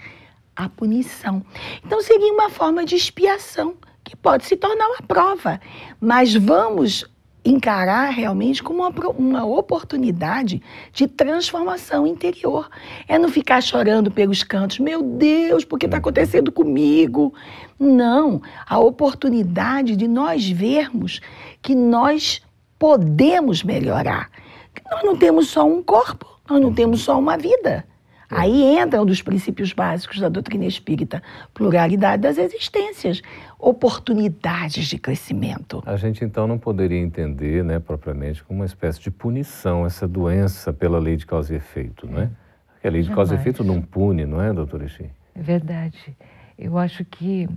a 0.56 0.70
punição. 0.70 1.44
Então 1.86 2.02
seria 2.02 2.32
uma 2.32 2.50
forma 2.50 2.86
de 2.86 2.96
expiação 2.96 3.76
que 4.02 4.16
pode 4.16 4.46
se 4.46 4.56
tornar 4.56 4.88
uma 4.88 5.02
prova, 5.02 5.60
mas 6.00 6.34
vamos 6.34 7.06
encarar 7.50 8.10
realmente 8.10 8.62
como 8.62 8.80
uma, 8.80 8.90
uma 9.12 9.46
oportunidade 9.46 10.62
de 10.94 11.08
transformação 11.08 12.06
interior. 12.06 12.70
É 13.08 13.18
não 13.18 13.30
ficar 13.30 13.62
chorando 13.62 14.12
pelos 14.12 14.44
cantos, 14.44 14.80
meu 14.80 15.02
Deus, 15.02 15.66
por 15.66 15.80
que 15.80 15.86
está 15.86 15.98
acontecendo 15.98 16.52
comigo? 16.52 17.34
Não, 17.80 18.42
a 18.68 18.78
oportunidade 18.80 19.96
de 19.96 20.08
nós 20.08 20.48
vermos 20.50 21.22
que 21.62 21.74
nós 21.74 22.42
podemos 22.78 23.64
melhorar. 23.64 24.30
Que 24.74 24.82
nós 24.90 25.04
não 25.04 25.18
temos 25.18 25.50
só 25.50 25.66
um 25.66 25.82
corpo, 25.82 26.28
nós 26.50 26.62
não 26.62 26.74
temos 26.74 27.02
só 27.02 27.18
uma 27.18 27.38
vida. 27.38 27.86
Aí 28.30 28.78
entra 28.78 29.02
um 29.02 29.06
dos 29.06 29.24
princípios 29.24 29.74
básicos 29.74 30.20
da 30.20 30.30
doutrina 30.30 30.66
espírita, 30.66 31.24
pluralidade 31.52 32.22
das 32.22 32.38
existências, 32.38 33.24
oportunidades 33.60 34.88
de 34.88 34.98
crescimento. 34.98 35.84
A 35.86 35.98
gente 35.98 36.24
então 36.24 36.48
não 36.48 36.58
poderia 36.58 36.98
entender, 36.98 37.64
né, 37.64 37.78
propriamente, 37.78 38.42
como 38.44 38.62
uma 38.62 38.66
espécie 38.66 39.02
de 39.02 39.12
punição 39.12 39.86
essa 39.86 40.08
doença 40.08 40.72
pela 40.72 40.98
lei 40.98 41.18
de 41.18 41.26
causa 41.26 41.54
e 41.54 41.58
efeito, 41.58 42.08
não 42.10 42.22
é? 42.22 42.30
Porque 42.72 42.88
a 42.88 42.92
lei 42.92 43.02
de 43.02 43.14
causa 43.14 43.36
e 43.36 43.38
efeito 43.38 43.62
não 43.62 43.82
pune, 43.82 44.26
não 44.26 44.42
é, 44.42 44.54
doutora 44.54 44.86
Ixi? 44.86 45.10
É 45.36 45.42
verdade. 45.42 46.16
Eu 46.58 46.78
acho 46.78 47.04
que 47.04 47.50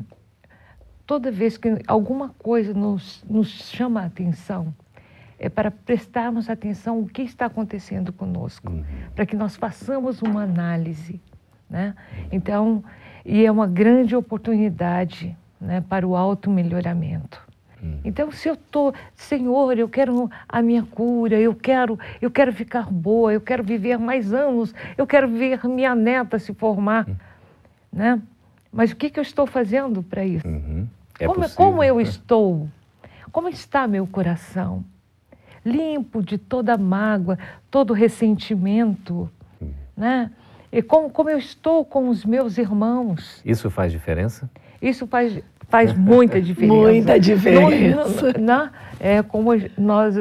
toda 1.06 1.30
vez 1.30 1.56
que 1.56 1.68
alguma 1.86 2.30
coisa 2.30 2.74
nos, 2.74 3.24
nos 3.28 3.48
chama 3.48 4.02
a 4.02 4.06
atenção, 4.06 4.74
é 5.38 5.48
para 5.48 5.70
prestarmos 5.70 6.48
atenção 6.48 7.00
o 7.00 7.06
que 7.06 7.22
está 7.22 7.46
acontecendo 7.46 8.12
conosco, 8.12 8.72
uhum. 8.72 8.84
para 9.14 9.26
que 9.26 9.36
nós 9.36 9.56
façamos 9.56 10.22
uma 10.22 10.42
análise, 10.42 11.20
né? 11.68 11.94
Então, 12.30 12.84
e 13.24 13.44
é 13.44 13.50
uma 13.50 13.66
grande 13.66 14.14
oportunidade, 14.14 15.36
né, 15.62 15.80
para 15.88 16.06
o 16.06 16.16
auto 16.16 16.50
melhoramento. 16.50 17.40
Uhum. 17.80 18.00
Então, 18.04 18.30
se 18.30 18.48
eu 18.48 18.54
estou, 18.54 18.94
Senhor, 19.14 19.78
eu 19.78 19.88
quero 19.88 20.30
a 20.48 20.60
minha 20.60 20.82
cura, 20.82 21.36
eu 21.36 21.54
quero, 21.54 21.98
eu 22.20 22.30
quero 22.30 22.52
ficar 22.52 22.90
boa, 22.90 23.32
eu 23.32 23.40
quero 23.40 23.62
viver 23.62 23.98
mais 23.98 24.32
anos, 24.32 24.74
eu 24.98 25.06
quero 25.06 25.28
ver 25.28 25.64
minha 25.66 25.94
neta 25.94 26.38
se 26.38 26.52
formar, 26.52 27.08
uhum. 27.08 27.16
né? 27.92 28.22
Mas 28.72 28.92
o 28.92 28.96
que, 28.96 29.10
que 29.10 29.18
eu 29.18 29.22
estou 29.22 29.46
fazendo 29.46 30.02
para 30.02 30.24
isso? 30.24 30.46
Uhum. 30.46 30.86
É 31.18 31.26
como, 31.26 31.42
possível, 31.42 31.64
como 31.64 31.84
eu 31.84 31.96
né? 31.96 32.02
estou? 32.02 32.68
Como 33.30 33.48
está 33.48 33.86
meu 33.86 34.06
coração? 34.06 34.84
Limpo 35.64 36.22
de 36.22 36.38
toda 36.38 36.76
mágoa, 36.76 37.38
todo 37.70 37.92
ressentimento, 37.92 39.30
uhum. 39.60 39.72
né? 39.96 40.30
E 40.72 40.80
como, 40.80 41.10
como 41.10 41.28
eu 41.28 41.36
estou 41.36 41.84
com 41.84 42.08
os 42.08 42.24
meus 42.24 42.56
irmãos. 42.56 43.42
Isso 43.44 43.68
faz 43.68 43.92
diferença? 43.92 44.50
Isso 44.80 45.06
faz, 45.06 45.38
faz 45.72 45.92
muita 45.96 46.40
diferença. 46.40 46.74
muita 46.74 47.18
diferença. 47.18 48.34
No, 48.38 48.70
é, 49.00 49.22
como 49.22 49.50
nós 49.78 50.14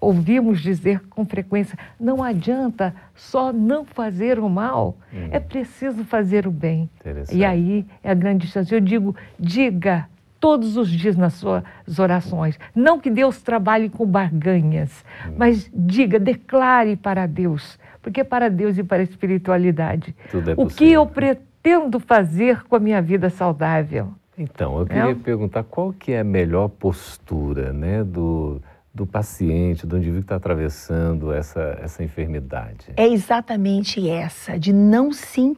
ouvimos 0.00 0.60
dizer 0.60 1.00
com 1.10 1.26
frequência, 1.26 1.76
não 1.98 2.22
adianta 2.22 2.94
só 3.14 3.52
não 3.52 3.84
fazer 3.84 4.38
o 4.38 4.48
mal, 4.48 4.96
hum. 5.12 5.28
é 5.32 5.40
preciso 5.40 6.04
fazer 6.04 6.46
o 6.46 6.52
bem. 6.52 6.88
E 7.32 7.44
aí 7.44 7.84
é 8.02 8.12
a 8.12 8.14
grande 8.14 8.46
chance. 8.46 8.72
Eu 8.72 8.80
digo, 8.80 9.14
diga 9.38 10.06
todos 10.38 10.76
os 10.76 10.88
dias 10.88 11.16
nas 11.16 11.34
suas 11.34 11.62
orações. 11.98 12.58
Não 12.74 12.98
que 12.98 13.10
Deus 13.10 13.42
trabalhe 13.42 13.88
com 13.88 14.06
barganhas, 14.06 15.04
hum. 15.26 15.34
mas 15.36 15.68
diga, 15.74 16.18
declare 16.18 16.96
para 16.96 17.26
Deus, 17.26 17.78
porque 18.00 18.22
para 18.22 18.48
Deus 18.48 18.78
e 18.78 18.84
para 18.84 18.98
a 19.00 19.04
espiritualidade, 19.04 20.14
é 20.32 20.54
o 20.56 20.66
que 20.66 20.90
eu 20.92 21.06
pretendo 21.06 21.98
fazer 22.00 22.62
com 22.64 22.76
a 22.76 22.80
minha 22.80 23.02
vida 23.02 23.30
saudável. 23.30 24.12
Então, 24.36 24.78
eu 24.78 24.86
queria 24.86 25.10
é? 25.10 25.14
perguntar 25.14 25.62
qual 25.64 25.92
que 25.92 26.12
é 26.12 26.20
a 26.20 26.24
melhor 26.24 26.68
postura, 26.68 27.72
né, 27.72 28.02
do 28.02 28.60
do 28.94 29.06
paciente, 29.06 29.86
do 29.86 29.96
indivíduo 29.96 30.20
que 30.20 30.26
está 30.26 30.36
atravessando 30.36 31.32
essa, 31.32 31.78
essa 31.80 32.04
enfermidade? 32.04 32.92
É 32.94 33.08
exatamente 33.08 34.08
essa, 34.08 34.58
de 34.58 34.72
não 34.72 35.12
se 35.12 35.56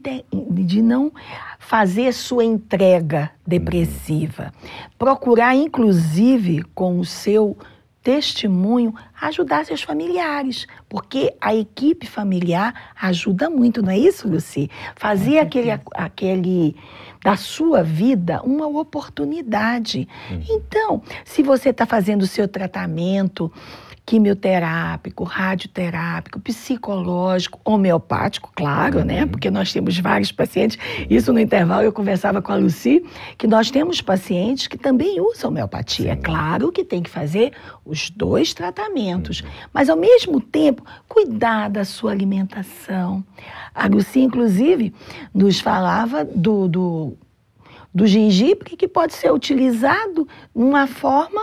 de 0.52 0.80
não 0.80 1.12
fazer 1.58 2.12
sua 2.12 2.44
entrega 2.44 3.30
depressiva. 3.44 4.52
Uhum. 4.62 4.70
Procurar, 4.96 5.56
inclusive, 5.56 6.62
com 6.74 7.00
o 7.00 7.04
seu 7.04 7.56
testemunho, 8.04 8.94
ajudar 9.20 9.64
seus 9.64 9.82
familiares, 9.82 10.66
porque 10.88 11.34
a 11.40 11.54
equipe 11.54 12.06
familiar 12.06 12.92
ajuda 13.00 13.48
muito, 13.48 13.82
não 13.82 13.90
é 13.90 13.98
isso, 13.98 14.28
Luci? 14.28 14.70
Fazer 14.94 15.38
aquele, 15.38 15.70
aquele 15.94 16.76
da 17.24 17.36
sua 17.36 17.82
vida 17.82 18.42
uma 18.42 18.66
oportunidade. 18.66 20.06
Uhum. 20.30 20.42
Então, 20.46 21.02
se 21.24 21.42
você 21.42 21.70
está 21.70 21.86
fazendo 21.86 22.20
o 22.20 22.26
seu 22.26 22.46
tratamento 22.46 23.50
quimioterápico, 24.06 25.24
radioterápico, 25.24 26.38
psicológico, 26.38 27.58
homeopático, 27.64 28.50
claro, 28.54 29.02
né? 29.02 29.14
uhum. 29.14 29.20
né? 29.20 29.26
Porque 29.26 29.50
nós 29.50 29.72
temos 29.72 29.98
vários 29.98 30.30
pacientes. 30.30 30.78
Isso 31.08 31.32
no 31.32 31.40
intervalo 31.40 31.82
eu 31.82 31.92
conversava 31.92 32.42
com 32.42 32.52
a 32.52 32.56
Luci, 32.56 33.04
que 33.38 33.46
nós 33.46 33.70
temos 33.70 34.00
pacientes 34.02 34.66
que 34.66 34.76
também 34.76 35.20
usam 35.20 35.50
homeopatia. 35.50 36.12
É 36.12 36.16
claro 36.16 36.70
que 36.70 36.84
tem 36.84 37.02
que 37.02 37.08
fazer 37.08 37.52
os 37.84 38.10
dois 38.10 38.52
tratamentos, 38.52 39.40
uhum. 39.40 39.48
mas 39.72 39.88
ao 39.88 39.96
mesmo 39.96 40.40
tempo 40.40 40.84
cuidar 41.08 41.70
da 41.70 41.84
sua 41.84 42.12
alimentação. 42.12 43.24
A 43.74 43.86
Luci, 43.86 44.20
inclusive, 44.20 44.94
nos 45.32 45.60
falava 45.60 46.24
do, 46.24 46.68
do 46.68 47.16
do 47.94 48.08
gengibre 48.08 48.76
que 48.76 48.88
pode 48.88 49.14
ser 49.14 49.32
utilizado 49.32 50.26
numa 50.52 50.84
forma 50.88 51.40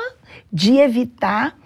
de 0.52 0.76
evitar 0.80 1.58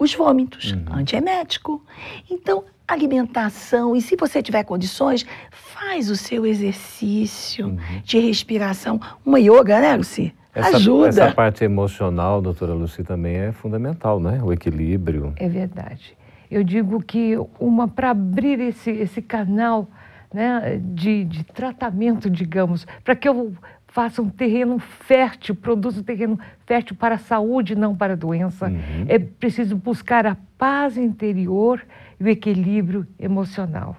os 0.00 0.14
vômitos, 0.14 0.72
uhum. 0.72 0.98
antiemético. 0.98 1.84
Então, 2.28 2.64
alimentação, 2.88 3.94
e 3.94 4.00
se 4.00 4.16
você 4.16 4.42
tiver 4.42 4.64
condições, 4.64 5.26
faz 5.50 6.08
o 6.08 6.16
seu 6.16 6.46
exercício 6.46 7.66
uhum. 7.66 7.78
de 8.02 8.18
respiração. 8.18 8.98
Uma 9.24 9.38
yoga, 9.38 9.78
né, 9.78 9.94
Luci? 9.94 10.34
Essa, 10.54 10.78
Ajuda. 10.78 11.08
Essa 11.08 11.32
parte 11.32 11.62
emocional, 11.62 12.40
doutora 12.40 12.72
Luci, 12.72 13.04
também 13.04 13.36
é 13.36 13.52
fundamental, 13.52 14.18
né? 14.18 14.40
O 14.42 14.52
equilíbrio. 14.52 15.34
É 15.36 15.48
verdade. 15.48 16.16
Eu 16.50 16.64
digo 16.64 17.00
que 17.02 17.36
uma 17.60 17.86
para 17.86 18.10
abrir 18.10 18.58
esse, 18.58 18.90
esse 18.90 19.22
canal 19.22 19.86
né, 20.32 20.80
de, 20.82 21.24
de 21.24 21.44
tratamento, 21.44 22.30
digamos, 22.30 22.86
para 23.04 23.14
que 23.14 23.28
eu 23.28 23.52
faça 23.90 24.22
um 24.22 24.28
terreno 24.28 24.78
fértil, 24.78 25.54
produza 25.54 26.00
um 26.00 26.04
terreno 26.04 26.38
fértil 26.64 26.96
para 26.96 27.16
a 27.16 27.18
saúde, 27.18 27.74
não 27.74 27.94
para 27.94 28.12
a 28.12 28.16
doença. 28.16 28.68
Uhum. 28.68 29.04
É 29.08 29.18
preciso 29.18 29.76
buscar 29.76 30.26
a 30.26 30.36
paz 30.56 30.96
interior 30.96 31.82
e 32.18 32.24
o 32.24 32.28
equilíbrio 32.28 33.06
emocional. 33.18 33.96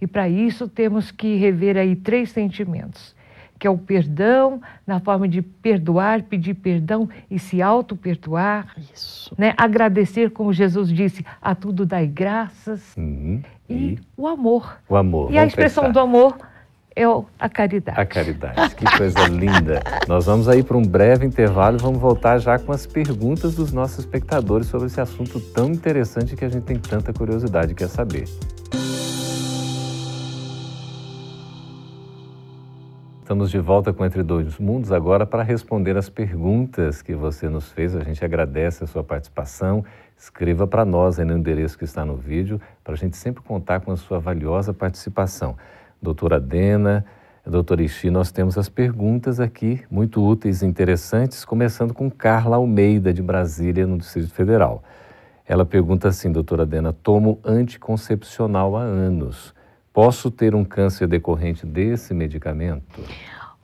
E 0.00 0.06
para 0.06 0.28
isso 0.28 0.66
temos 0.66 1.10
que 1.10 1.36
rever 1.36 1.76
aí 1.76 1.94
três 1.94 2.30
sentimentos, 2.30 3.14
que 3.56 3.66
é 3.66 3.70
o 3.70 3.78
perdão, 3.78 4.60
na 4.84 4.98
forma 4.98 5.28
de 5.28 5.42
perdoar, 5.42 6.22
pedir 6.22 6.54
perdão 6.54 7.08
e 7.30 7.38
se 7.38 7.62
auto-perdoar. 7.62 8.74
Isso. 8.92 9.32
Né? 9.38 9.54
Agradecer, 9.56 10.30
como 10.30 10.52
Jesus 10.52 10.88
disse, 10.88 11.24
a 11.40 11.54
tudo 11.54 11.86
dai 11.86 12.06
graças. 12.06 12.96
Uhum. 12.96 13.42
E, 13.68 13.74
e, 13.74 13.98
o 14.16 14.26
amor. 14.26 14.80
O 14.88 14.96
amor. 14.96 15.30
E 15.30 15.34
Vamos 15.34 15.42
a 15.42 15.46
expressão 15.46 15.84
pensar. 15.84 15.92
do 15.92 16.00
amor 16.00 16.49
é 17.02 17.24
a 17.38 17.48
caridade. 17.48 17.98
A 17.98 18.04
caridade, 18.04 18.74
que 18.74 18.84
coisa 18.98 19.26
linda. 19.26 19.82
Nós 20.06 20.26
vamos 20.26 20.48
aí 20.48 20.62
para 20.62 20.76
um 20.76 20.82
breve 20.82 21.24
intervalo 21.24 21.78
e 21.78 21.80
vamos 21.80 21.98
voltar 21.98 22.38
já 22.38 22.58
com 22.58 22.72
as 22.72 22.86
perguntas 22.86 23.54
dos 23.54 23.72
nossos 23.72 24.00
espectadores 24.00 24.66
sobre 24.66 24.86
esse 24.86 25.00
assunto 25.00 25.40
tão 25.40 25.68
interessante 25.68 26.36
que 26.36 26.44
a 26.44 26.48
gente 26.48 26.64
tem 26.64 26.78
tanta 26.78 27.10
curiosidade 27.12 27.74
quer 27.74 27.88
saber. 27.88 28.24
Estamos 33.22 33.50
de 33.50 33.60
volta 33.60 33.92
com 33.92 34.04
Entre 34.04 34.22
Dois 34.22 34.58
Mundos 34.58 34.92
agora 34.92 35.24
para 35.24 35.42
responder 35.42 35.96
as 35.96 36.08
perguntas 36.08 37.00
que 37.00 37.14
você 37.14 37.48
nos 37.48 37.70
fez. 37.70 37.96
A 37.96 38.02
gente 38.02 38.22
agradece 38.22 38.84
a 38.84 38.86
sua 38.86 39.04
participação. 39.04 39.84
Escreva 40.18 40.66
para 40.66 40.84
nós 40.84 41.18
aí 41.18 41.24
no 41.24 41.38
endereço 41.38 41.78
que 41.78 41.84
está 41.84 42.04
no 42.04 42.16
vídeo, 42.16 42.60
para 42.84 42.92
a 42.92 42.96
gente 42.96 43.16
sempre 43.16 43.42
contar 43.42 43.80
com 43.80 43.92
a 43.92 43.96
sua 43.96 44.18
valiosa 44.18 44.74
participação 44.74 45.56
doutora 46.00 46.40
Dena, 46.40 47.04
doutora 47.44 47.82
Ixi, 47.82 48.10
nós 48.10 48.30
temos 48.30 48.56
as 48.56 48.68
perguntas 48.68 49.40
aqui, 49.40 49.82
muito 49.90 50.24
úteis 50.24 50.62
e 50.62 50.66
interessantes, 50.66 51.44
começando 51.44 51.92
com 51.92 52.10
Carla 52.10 52.56
Almeida, 52.56 53.12
de 53.12 53.22
Brasília, 53.22 53.86
no 53.86 53.98
Distrito 53.98 54.32
Federal. 54.32 54.82
Ela 55.46 55.66
pergunta 55.66 56.08
assim, 56.08 56.30
doutora 56.30 56.64
Dena, 56.64 56.92
tomo 56.92 57.40
anticoncepcional 57.44 58.76
há 58.76 58.82
anos. 58.82 59.52
Posso 59.92 60.30
ter 60.30 60.54
um 60.54 60.64
câncer 60.64 61.08
decorrente 61.08 61.66
desse 61.66 62.14
medicamento? 62.14 63.02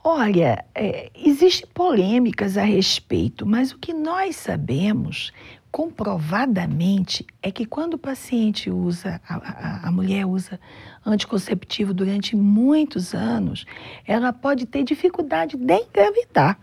Olha, 0.03 0.63
é, 0.75 1.09
existem 1.15 1.67
polêmicas 1.73 2.57
a 2.57 2.63
respeito, 2.63 3.45
mas 3.45 3.71
o 3.71 3.77
que 3.77 3.93
nós 3.93 4.35
sabemos 4.35 5.31
comprovadamente 5.71 7.25
é 7.41 7.51
que 7.51 7.65
quando 7.65 7.95
o 7.95 7.97
paciente 7.97 8.69
usa, 8.69 9.21
a, 9.27 9.35
a, 9.35 9.87
a, 9.87 9.91
mulher 9.91 10.25
usa 10.25 10.59
anticonceptivo 11.05 11.93
durante 11.93 12.35
muitos 12.35 13.13
anos, 13.13 13.65
ela 14.05 14.31
pode 14.33 14.65
ter 14.65 14.83
dificuldade 14.83 15.57
de 15.57 15.73
engravidar. 15.75 16.57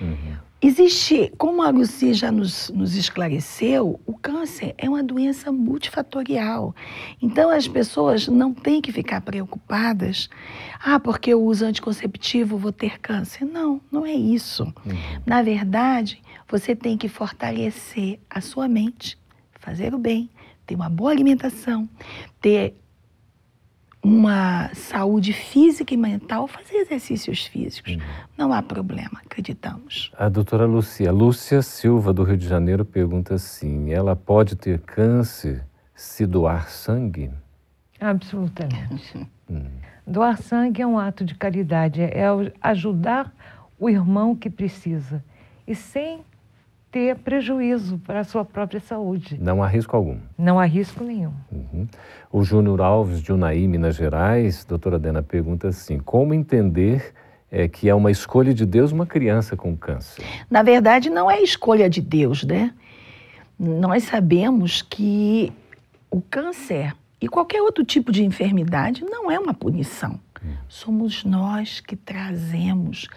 Uhum. 0.00 0.47
Existe, 0.60 1.32
como 1.38 1.62
a 1.62 1.70
Lucy 1.70 2.12
já 2.12 2.32
nos, 2.32 2.68
nos 2.70 2.96
esclareceu, 2.96 4.00
o 4.04 4.18
câncer 4.18 4.74
é 4.76 4.88
uma 4.88 5.04
doença 5.04 5.52
multifatorial. 5.52 6.74
Então 7.22 7.48
as 7.48 7.68
pessoas 7.68 8.26
não 8.26 8.52
têm 8.52 8.80
que 8.80 8.90
ficar 8.90 9.20
preocupadas. 9.20 10.28
Ah, 10.84 10.98
porque 10.98 11.32
eu 11.32 11.44
uso 11.44 11.64
anticonceptivo, 11.64 12.58
vou 12.58 12.72
ter 12.72 12.98
câncer. 12.98 13.44
Não, 13.44 13.80
não 13.90 14.04
é 14.04 14.12
isso. 14.12 14.64
Uhum. 14.84 14.96
Na 15.24 15.42
verdade, 15.42 16.20
você 16.48 16.74
tem 16.74 16.96
que 16.96 17.08
fortalecer 17.08 18.18
a 18.28 18.40
sua 18.40 18.66
mente, 18.66 19.16
fazer 19.60 19.94
o 19.94 19.98
bem, 19.98 20.28
ter 20.66 20.74
uma 20.74 20.88
boa 20.88 21.12
alimentação, 21.12 21.88
ter 22.40 22.74
uma 24.02 24.72
saúde 24.74 25.32
física 25.32 25.92
e 25.92 25.96
mental, 25.96 26.46
fazer 26.46 26.76
exercícios 26.76 27.46
físicos. 27.46 27.94
Uhum. 27.94 28.00
Não 28.36 28.52
há 28.52 28.62
problema, 28.62 29.20
acreditamos. 29.24 30.12
A 30.16 30.28
doutora 30.28 30.66
Lucia, 30.66 31.10
Lúcia 31.10 31.62
Silva, 31.62 32.12
do 32.12 32.22
Rio 32.22 32.36
de 32.36 32.46
Janeiro, 32.46 32.84
pergunta 32.84 33.34
assim: 33.34 33.92
ela 33.92 34.14
pode 34.14 34.56
ter 34.56 34.78
câncer 34.80 35.64
se 35.94 36.26
doar 36.26 36.68
sangue? 36.68 37.30
Absolutamente. 38.00 39.26
Hum. 39.50 39.66
Doar 40.06 40.40
sangue 40.40 40.80
é 40.80 40.86
um 40.86 40.98
ato 40.98 41.22
de 41.22 41.34
caridade, 41.34 42.00
é 42.00 42.24
ajudar 42.62 43.30
o 43.78 43.90
irmão 43.90 44.34
que 44.34 44.48
precisa. 44.48 45.22
E 45.66 45.74
sem 45.74 46.24
ter 46.90 47.16
prejuízo 47.16 47.98
para 47.98 48.20
a 48.20 48.24
sua 48.24 48.44
própria 48.44 48.80
saúde. 48.80 49.38
Não 49.40 49.62
há 49.62 49.66
risco 49.66 49.94
algum. 49.96 50.18
Não 50.36 50.58
há 50.58 50.64
risco 50.64 51.04
nenhum. 51.04 51.32
Uhum. 51.52 51.86
O 52.32 52.42
Júnior 52.42 52.80
Alves 52.80 53.20
de 53.22 53.32
Unai, 53.32 53.66
Minas 53.66 53.96
Gerais, 53.96 54.64
doutora 54.64 54.98
Dena, 54.98 55.22
pergunta 55.22 55.68
assim: 55.68 55.98
como 55.98 56.32
entender 56.32 57.12
é, 57.50 57.68
que 57.68 57.88
é 57.88 57.94
uma 57.94 58.10
escolha 58.10 58.54
de 58.54 58.64
Deus 58.64 58.92
uma 58.92 59.06
criança 59.06 59.56
com 59.56 59.76
câncer? 59.76 60.24
Na 60.50 60.62
verdade, 60.62 61.10
não 61.10 61.30
é 61.30 61.42
escolha 61.42 61.88
de 61.88 62.00
Deus, 62.00 62.44
né? 62.44 62.72
Nós 63.58 64.04
sabemos 64.04 64.82
que 64.82 65.52
o 66.10 66.20
câncer 66.20 66.94
e 67.20 67.28
qualquer 67.28 67.60
outro 67.60 67.84
tipo 67.84 68.12
de 68.12 68.24
enfermidade 68.24 69.04
não 69.04 69.30
é 69.30 69.38
uma 69.38 69.52
punição. 69.52 70.20
Hum. 70.44 70.54
Somos 70.68 71.24
nós 71.24 71.80
que 71.80 71.96
trazemos 71.96 73.08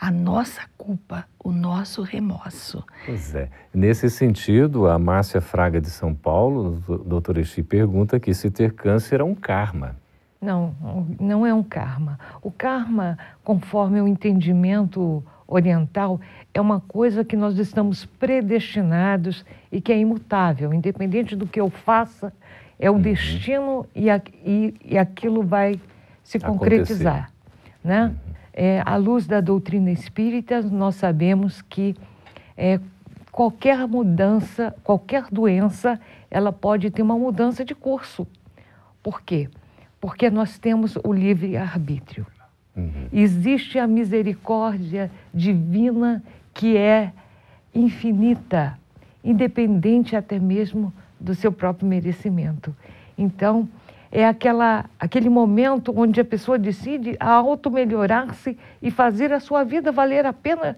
a 0.00 0.10
nossa 0.10 0.62
culpa, 0.78 1.26
o 1.38 1.52
nosso 1.52 2.02
remorso. 2.02 2.82
Pois 3.04 3.34
é. 3.34 3.50
Nesse 3.72 4.08
sentido, 4.08 4.88
a 4.88 4.98
Márcia 4.98 5.42
Fraga 5.42 5.78
de 5.78 5.90
São 5.90 6.14
Paulo, 6.14 6.82
doutor 7.04 7.36
Esti, 7.36 7.62
pergunta 7.62 8.16
aqui 8.16 8.32
se 8.32 8.50
ter 8.50 8.72
câncer 8.72 9.20
é 9.20 9.24
um 9.24 9.34
karma. 9.34 9.94
Não, 10.40 10.74
não 11.20 11.46
é 11.46 11.52
um 11.52 11.62
karma. 11.62 12.18
O 12.40 12.50
karma, 12.50 13.18
conforme 13.44 14.00
o 14.00 14.08
entendimento 14.08 15.22
oriental, 15.46 16.18
é 16.54 16.60
uma 16.60 16.80
coisa 16.80 17.22
que 17.22 17.36
nós 17.36 17.58
estamos 17.58 18.06
predestinados 18.06 19.44
e 19.70 19.82
que 19.82 19.92
é 19.92 19.98
imutável. 19.98 20.72
Independente 20.72 21.36
do 21.36 21.46
que 21.46 21.60
eu 21.60 21.68
faça, 21.68 22.32
é 22.78 22.90
o 22.90 22.94
uhum. 22.94 23.02
destino 23.02 23.86
e, 23.94 24.08
a, 24.08 24.18
e, 24.42 24.74
e, 24.82 24.96
aquilo 24.96 25.42
vai 25.42 25.78
se 26.24 26.38
concretizar. 26.38 27.30
Né? 27.84 28.06
Uhum. 28.06 28.29
É, 28.52 28.82
à 28.84 28.96
luz 28.96 29.26
da 29.26 29.40
doutrina 29.40 29.90
espírita, 29.90 30.60
nós 30.62 30.96
sabemos 30.96 31.62
que 31.62 31.94
é, 32.56 32.80
qualquer 33.30 33.86
mudança, 33.86 34.74
qualquer 34.82 35.26
doença, 35.30 36.00
ela 36.30 36.52
pode 36.52 36.90
ter 36.90 37.02
uma 37.02 37.18
mudança 37.18 37.64
de 37.64 37.74
curso. 37.74 38.26
Por 39.02 39.22
quê? 39.22 39.48
Porque 40.00 40.30
nós 40.30 40.58
temos 40.58 40.96
o 41.04 41.12
livre-arbítrio. 41.12 42.26
Uhum. 42.76 43.08
Existe 43.12 43.78
a 43.78 43.86
misericórdia 43.86 45.10
divina 45.32 46.22
que 46.52 46.76
é 46.76 47.12
infinita, 47.74 48.78
independente 49.22 50.16
até 50.16 50.38
mesmo 50.38 50.92
do 51.18 51.34
seu 51.34 51.52
próprio 51.52 51.88
merecimento. 51.88 52.74
Então, 53.16 53.68
é 54.10 54.26
aquela, 54.26 54.84
aquele 54.98 55.28
momento 55.28 55.92
onde 55.96 56.20
a 56.20 56.24
pessoa 56.24 56.58
decide 56.58 57.16
auto-melhorar-se 57.20 58.58
e 58.82 58.90
fazer 58.90 59.32
a 59.32 59.38
sua 59.38 59.62
vida 59.64 59.92
valer 59.92 60.26
a 60.26 60.32
pena 60.32 60.76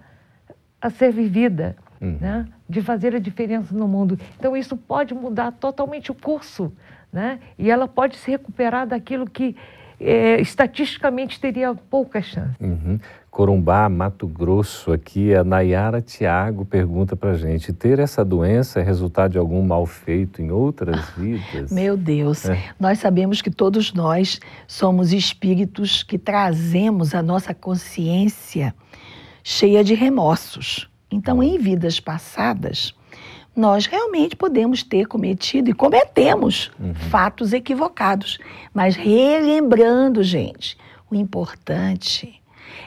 a 0.80 0.90
ser 0.90 1.12
vivida, 1.12 1.76
uhum. 2.00 2.18
né? 2.20 2.46
de 2.68 2.82
fazer 2.82 3.14
a 3.14 3.18
diferença 3.18 3.74
no 3.74 3.88
mundo. 3.88 4.18
Então, 4.38 4.56
isso 4.56 4.76
pode 4.76 5.14
mudar 5.14 5.52
totalmente 5.52 6.10
o 6.10 6.14
curso, 6.14 6.72
né? 7.12 7.38
e 7.58 7.70
ela 7.70 7.88
pode 7.88 8.16
se 8.16 8.30
recuperar 8.30 8.86
daquilo 8.86 9.28
que 9.28 9.56
é, 9.98 10.40
estatisticamente 10.40 11.40
teria 11.40 11.74
pouca 11.74 12.20
chance. 12.20 12.56
Uhum. 12.60 12.98
Corumbá, 13.32 13.88
Mato 13.88 14.28
Grosso, 14.28 14.92
aqui 14.92 15.34
a 15.34 15.42
Nayara 15.42 16.02
Tiago 16.02 16.66
pergunta 16.66 17.16
para 17.16 17.32
gente: 17.32 17.72
ter 17.72 17.98
essa 17.98 18.22
doença 18.22 18.78
é 18.78 18.82
resultado 18.82 19.32
de 19.32 19.38
algum 19.38 19.62
mal 19.62 19.86
feito 19.86 20.42
em 20.42 20.50
outras 20.50 20.96
ah, 20.98 21.12
vidas? 21.16 21.72
Meu 21.72 21.96
Deus, 21.96 22.44
é. 22.44 22.62
nós 22.78 22.98
sabemos 22.98 23.40
que 23.40 23.50
todos 23.50 23.94
nós 23.94 24.38
somos 24.68 25.14
espíritos 25.14 26.02
que 26.02 26.18
trazemos 26.18 27.14
a 27.14 27.22
nossa 27.22 27.54
consciência 27.54 28.74
cheia 29.42 29.82
de 29.82 29.94
remorsos. 29.94 30.90
Então, 31.10 31.42
em 31.42 31.56
vidas 31.58 31.98
passadas, 31.98 32.94
nós 33.56 33.86
realmente 33.86 34.36
podemos 34.36 34.82
ter 34.82 35.06
cometido 35.06 35.70
e 35.70 35.72
cometemos 35.72 36.70
uhum. 36.78 36.92
fatos 36.92 37.54
equivocados. 37.54 38.38
Mas 38.74 38.94
relembrando, 38.94 40.22
gente, 40.22 40.76
o 41.10 41.14
importante 41.14 42.41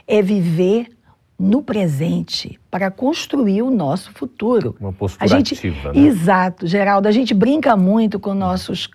é 0.07 0.21
viver 0.21 0.89
no 1.37 1.61
presente 1.61 2.59
para 2.71 2.89
construir 2.89 3.61
o 3.61 3.69
nosso 3.69 4.11
futuro. 4.13 4.75
Uma 4.79 4.93
postura 4.93 5.25
a 5.25 5.27
gente, 5.27 5.53
ativa, 5.53 5.91
né? 5.91 5.99
Exato, 5.99 6.65
Geraldo. 6.65 7.07
A 7.07 7.11
gente 7.11 7.33
brinca 7.33 7.75
muito 7.75 8.19
com 8.19 8.33
nossos 8.33 8.89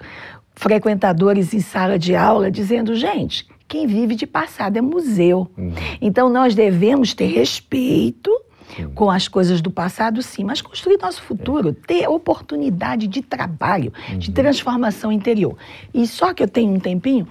frequentadores 0.55 1.53
em 1.55 1.61
sala 1.61 1.99
de 1.99 2.15
aula, 2.15 2.51
dizendo, 2.51 2.95
gente, 2.95 3.47
quem 3.69 3.87
vive 3.87 4.15
de 4.15 4.27
passado 4.27 4.77
é 4.77 4.81
museu. 4.81 5.51
Uhum. 5.57 5.73
Então 6.01 6.29
nós 6.29 6.55
devemos 6.55 7.15
ter 7.15 7.27
respeito 7.27 8.31
sim. 8.75 8.89
com 8.89 9.11
as 9.11 9.29
coisas 9.29 9.61
do 9.61 9.71
passado, 9.71 10.23
sim, 10.23 10.45
mas 10.45 10.61
construir 10.61 10.99
nosso 11.01 11.23
futuro, 11.23 11.71
é. 11.71 11.87
ter 11.87 12.09
oportunidade 12.09 13.07
de 13.07 13.23
trabalho, 13.23 13.93
uhum. 14.11 14.19
de 14.19 14.33
transformação 14.33 15.13
interior. 15.13 15.57
E 15.93 16.07
só 16.07 16.33
que 16.33 16.43
eu 16.43 16.49
tenho 16.49 16.73
um 16.73 16.81
tempinho, 16.81 17.29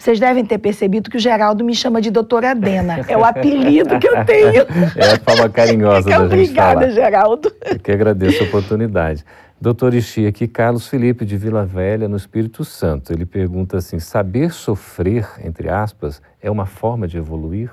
vocês 0.00 0.18
devem 0.18 0.46
ter 0.46 0.56
percebido 0.56 1.10
que 1.10 1.18
o 1.18 1.20
Geraldo 1.20 1.62
me 1.62 1.74
chama 1.74 2.00
de 2.00 2.10
doutora 2.10 2.54
Dena. 2.54 3.04
É 3.06 3.18
o 3.18 3.22
apelido 3.22 3.98
que 3.98 4.08
eu 4.08 4.24
tenho. 4.24 4.62
É 4.96 5.12
a 5.12 5.18
forma 5.18 5.46
carinhosa 5.50 6.08
da 6.08 6.16
gente 6.20 6.24
Obrigada, 6.24 6.80
falar. 6.80 6.90
Geraldo. 6.92 7.52
Eu 7.66 7.78
que 7.78 7.92
agradeço 7.92 8.42
a 8.42 8.46
oportunidade. 8.46 9.22
Doutor 9.60 9.92
Ixi, 9.92 10.26
aqui 10.26 10.48
Carlos 10.48 10.88
Felipe 10.88 11.26
de 11.26 11.36
Vila 11.36 11.66
Velha, 11.66 12.08
no 12.08 12.16
Espírito 12.16 12.64
Santo. 12.64 13.12
Ele 13.12 13.26
pergunta 13.26 13.76
assim: 13.76 13.98
saber 13.98 14.52
sofrer, 14.52 15.28
entre 15.44 15.68
aspas, 15.68 16.22
é 16.40 16.50
uma 16.50 16.64
forma 16.64 17.06
de 17.06 17.18
evoluir? 17.18 17.70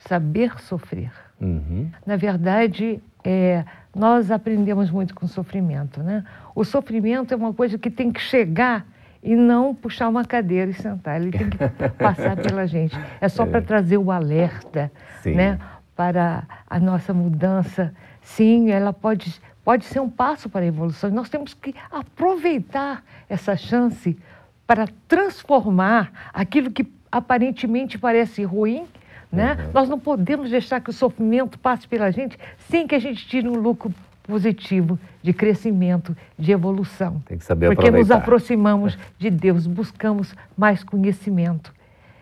Saber 0.00 0.60
sofrer. 0.60 1.12
Uhum. 1.40 1.88
Na 2.04 2.16
verdade, 2.16 3.00
é, 3.22 3.64
nós 3.94 4.32
aprendemos 4.32 4.90
muito 4.90 5.14
com 5.14 5.26
o 5.26 5.28
sofrimento, 5.28 6.02
né? 6.02 6.24
O 6.56 6.64
sofrimento 6.64 7.32
é 7.32 7.36
uma 7.36 7.54
coisa 7.54 7.78
que 7.78 7.88
tem 7.88 8.10
que 8.10 8.20
chegar 8.20 8.84
e 9.22 9.36
não 9.36 9.74
puxar 9.74 10.08
uma 10.08 10.24
cadeira 10.24 10.70
e 10.70 10.74
sentar. 10.74 11.20
Ele 11.20 11.30
tem 11.30 11.50
que 11.50 11.58
passar 11.98 12.36
pela 12.36 12.66
gente. 12.66 12.96
É 13.20 13.28
só 13.28 13.44
é. 13.44 13.46
para 13.46 13.62
trazer 13.62 13.98
o 13.98 14.10
alerta, 14.10 14.90
Sim. 15.22 15.34
né? 15.34 15.58
Para 15.94 16.44
a 16.68 16.78
nossa 16.80 17.12
mudança. 17.12 17.94
Sim, 18.22 18.70
ela 18.70 18.92
pode, 18.92 19.40
pode 19.64 19.84
ser 19.84 20.00
um 20.00 20.08
passo 20.08 20.48
para 20.48 20.62
a 20.62 20.66
evolução. 20.66 21.10
Nós 21.10 21.28
temos 21.28 21.52
que 21.52 21.74
aproveitar 21.90 23.02
essa 23.28 23.56
chance 23.56 24.16
para 24.66 24.86
transformar 25.08 26.30
aquilo 26.32 26.70
que 26.70 26.86
aparentemente 27.10 27.98
parece 27.98 28.44
ruim 28.44 28.86
né? 29.32 29.52
Uhum. 29.52 29.70
Nós 29.72 29.88
não 29.88 29.98
podemos 29.98 30.50
deixar 30.50 30.80
que 30.80 30.90
o 30.90 30.92
sofrimento 30.92 31.58
passe 31.58 31.86
pela 31.86 32.10
gente 32.10 32.38
sem 32.68 32.86
que 32.86 32.94
a 32.94 32.98
gente 32.98 33.26
tire 33.26 33.48
um 33.48 33.54
lucro 33.54 33.94
positivo 34.30 34.98
de 35.22 35.32
crescimento, 35.32 36.16
de 36.38 36.52
evolução. 36.52 37.20
Tem 37.26 37.36
que 37.36 37.44
saber 37.44 37.66
Porque 37.66 37.88
aproveitar. 37.88 38.14
nos 38.14 38.22
aproximamos 38.22 38.98
de 39.18 39.28
Deus, 39.28 39.66
buscamos 39.66 40.34
mais 40.56 40.84
conhecimento 40.84 41.72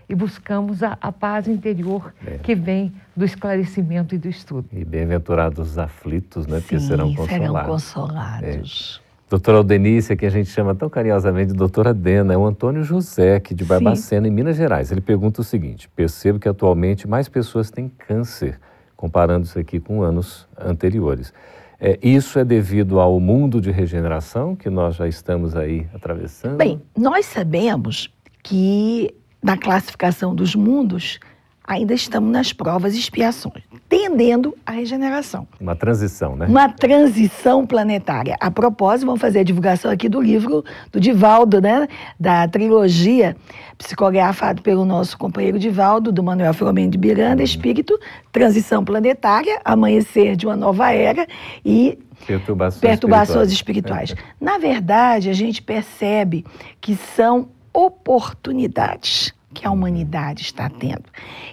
e 0.08 0.14
buscamos 0.14 0.82
a, 0.82 0.96
a 1.00 1.12
paz 1.12 1.46
interior 1.46 2.14
é. 2.26 2.38
que 2.38 2.54
vem 2.54 2.92
do 3.14 3.24
esclarecimento 3.24 4.14
e 4.14 4.18
do 4.18 4.28
estudo. 4.28 4.66
E 4.72 4.84
bem-aventurados 4.84 5.72
os 5.72 5.78
aflitos, 5.78 6.46
né? 6.46 6.60
Porque 6.60 6.80
serão 6.80 7.14
consolados. 7.14 7.52
serão 7.52 7.64
consolados. 7.66 9.02
É. 9.04 9.08
Doutora 9.28 9.58
Aldenice, 9.58 10.16
que 10.16 10.24
a 10.24 10.30
gente 10.30 10.48
chama 10.48 10.74
tão 10.74 10.88
carinhosamente 10.88 11.52
de 11.52 11.58
doutora 11.58 11.92
Dena, 11.92 12.32
é 12.32 12.36
o 12.38 12.46
Antônio 12.46 12.82
José, 12.82 13.34
aqui 13.34 13.54
de 13.54 13.62
Barbacena, 13.62 14.26
Sim. 14.26 14.32
em 14.32 14.34
Minas 14.34 14.56
Gerais. 14.56 14.90
Ele 14.90 15.02
pergunta 15.02 15.42
o 15.42 15.44
seguinte: 15.44 15.86
percebo 15.94 16.38
que 16.38 16.48
atualmente 16.48 17.06
mais 17.06 17.28
pessoas 17.28 17.70
têm 17.70 17.90
câncer, 17.90 18.58
comparando 18.96 19.44
isso 19.44 19.58
aqui 19.58 19.78
com 19.78 20.02
anos 20.02 20.48
anteriores. 20.58 21.34
É, 21.80 21.98
isso 22.02 22.38
é 22.38 22.44
devido 22.44 22.98
ao 22.98 23.20
mundo 23.20 23.60
de 23.60 23.70
regeneração 23.70 24.56
que 24.56 24.68
nós 24.68 24.96
já 24.96 25.06
estamos 25.06 25.54
aí 25.54 25.86
atravessando? 25.94 26.56
Bem, 26.56 26.82
nós 26.96 27.26
sabemos 27.26 28.12
que 28.42 29.14
na 29.42 29.56
classificação 29.56 30.34
dos 30.34 30.56
mundos 30.56 31.20
ainda 31.68 31.92
estamos 31.92 32.32
nas 32.32 32.50
provas 32.50 32.94
e 32.94 32.98
expiações, 32.98 33.62
tendendo 33.90 34.56
à 34.64 34.72
regeneração. 34.72 35.46
Uma 35.60 35.76
transição, 35.76 36.34
né? 36.34 36.46
Uma 36.46 36.70
transição 36.70 37.66
planetária. 37.66 38.36
A 38.40 38.50
propósito, 38.50 39.04
vamos 39.04 39.20
fazer 39.20 39.40
a 39.40 39.42
divulgação 39.42 39.90
aqui 39.90 40.08
do 40.08 40.18
livro 40.18 40.64
do 40.90 40.98
Divaldo, 40.98 41.60
né? 41.60 41.86
Da 42.18 42.48
trilogia 42.48 43.36
psicografado 43.76 44.62
pelo 44.62 44.86
nosso 44.86 45.18
companheiro 45.18 45.58
Divaldo, 45.58 46.10
do 46.10 46.22
Manuel 46.22 46.54
Filomeno 46.54 46.90
de 46.90 46.98
Miranda, 46.98 47.42
Espírito, 47.42 48.00
Transição 48.32 48.82
Planetária, 48.82 49.60
Amanhecer 49.62 50.36
de 50.36 50.46
uma 50.46 50.56
Nova 50.56 50.90
Era 50.90 51.26
e 51.62 51.98
Perturbações, 52.26 52.80
perturbações 52.80 53.52
espirituais. 53.52 54.10
espirituais. 54.10 54.36
Na 54.40 54.58
verdade, 54.58 55.28
a 55.30 55.32
gente 55.32 55.62
percebe 55.62 56.44
que 56.80 56.96
são 56.96 57.50
oportunidades 57.72 59.32
que 59.52 59.66
a 59.66 59.70
humanidade 59.70 60.42
está 60.42 60.68
tendo. 60.68 61.04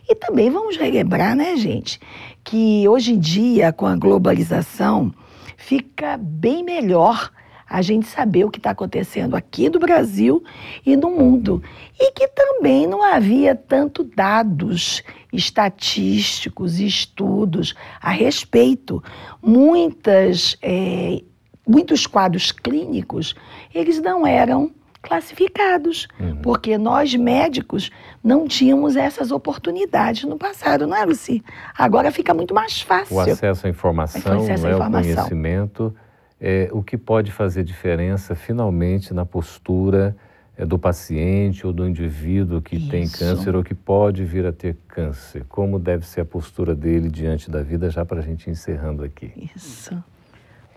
E 0.07 0.15
também 0.15 0.49
vamos 0.49 0.77
relembrar, 0.77 1.35
né, 1.35 1.55
gente, 1.55 1.99
que 2.43 2.87
hoje 2.87 3.13
em 3.13 3.19
dia, 3.19 3.71
com 3.71 3.85
a 3.85 3.95
globalização, 3.95 5.13
fica 5.57 6.17
bem 6.17 6.63
melhor 6.63 7.31
a 7.67 7.81
gente 7.81 8.07
saber 8.07 8.45
o 8.45 8.51
que 8.51 8.59
está 8.59 8.71
acontecendo 8.71 9.35
aqui 9.35 9.69
do 9.69 9.79
Brasil 9.79 10.43
e 10.85 10.95
no 10.95 11.09
mundo. 11.09 11.63
E 11.99 12.11
que 12.11 12.27
também 12.27 12.85
não 12.85 13.01
havia 13.01 13.55
tanto 13.55 14.03
dados 14.03 15.01
estatísticos, 15.33 16.79
estudos 16.79 17.73
a 17.99 18.11
respeito. 18.11 19.03
Muitas, 19.41 20.57
é, 20.61 21.21
muitos 21.67 22.05
quadros 22.05 22.51
clínicos, 22.51 23.35
eles 23.73 23.99
não 23.99 24.27
eram 24.27 24.71
classificados, 25.05 26.07
uhum. 26.19 26.37
porque 26.37 26.77
nós 26.77 27.13
médicos 27.13 27.91
não 28.23 28.47
tínhamos 28.47 28.95
essas 28.95 29.31
oportunidades 29.31 30.23
no 30.23 30.37
passado, 30.37 30.87
não 30.87 30.97
é, 30.97 31.05
Luci? 31.05 31.43
Agora 31.77 32.11
fica 32.11 32.33
muito 32.33 32.53
mais 32.53 32.81
fácil. 32.81 33.15
O 33.15 33.19
acesso 33.19 33.67
à 33.67 33.69
informação, 33.69 34.39
acesso 34.39 34.65
à 34.65 34.69
né, 34.69 34.75
informação. 34.75 35.11
o 35.11 35.15
conhecimento, 35.15 35.95
é, 36.41 36.69
o 36.71 36.81
que 36.81 36.97
pode 36.97 37.31
fazer 37.31 37.63
diferença 37.63 38.33
finalmente 38.33 39.13
na 39.13 39.25
postura 39.25 40.15
é, 40.57 40.65
do 40.65 40.79
paciente 40.79 41.67
ou 41.67 41.71
do 41.71 41.87
indivíduo 41.87 42.61
que 42.61 42.77
Isso. 42.77 42.89
tem 42.89 43.07
câncer 43.07 43.55
ou 43.55 43.63
que 43.63 43.75
pode 43.75 44.23
vir 44.23 44.45
a 44.45 44.51
ter 44.51 44.75
câncer. 44.87 45.45
Como 45.47 45.77
deve 45.77 46.05
ser 46.05 46.21
a 46.21 46.25
postura 46.25 46.73
dele 46.73 47.09
diante 47.09 47.51
da 47.51 47.61
vida, 47.61 47.89
já 47.89 48.03
para 48.03 48.19
a 48.19 48.23
gente 48.23 48.47
ir 48.47 48.51
encerrando 48.51 49.03
aqui. 49.03 49.31
Isso. 49.55 50.03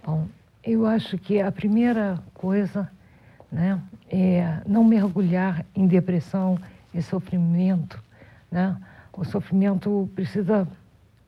Bom, 0.04 0.26
eu 0.62 0.84
acho 0.84 1.16
que 1.16 1.40
a 1.40 1.50
primeira 1.50 2.22
coisa 2.34 2.90
né? 3.50 3.80
É 4.10 4.60
não 4.66 4.84
mergulhar 4.84 5.64
em 5.74 5.86
depressão 5.86 6.58
e 6.92 7.02
sofrimento, 7.02 8.02
né? 8.50 8.76
O 9.12 9.24
sofrimento 9.24 10.08
precisa 10.14 10.66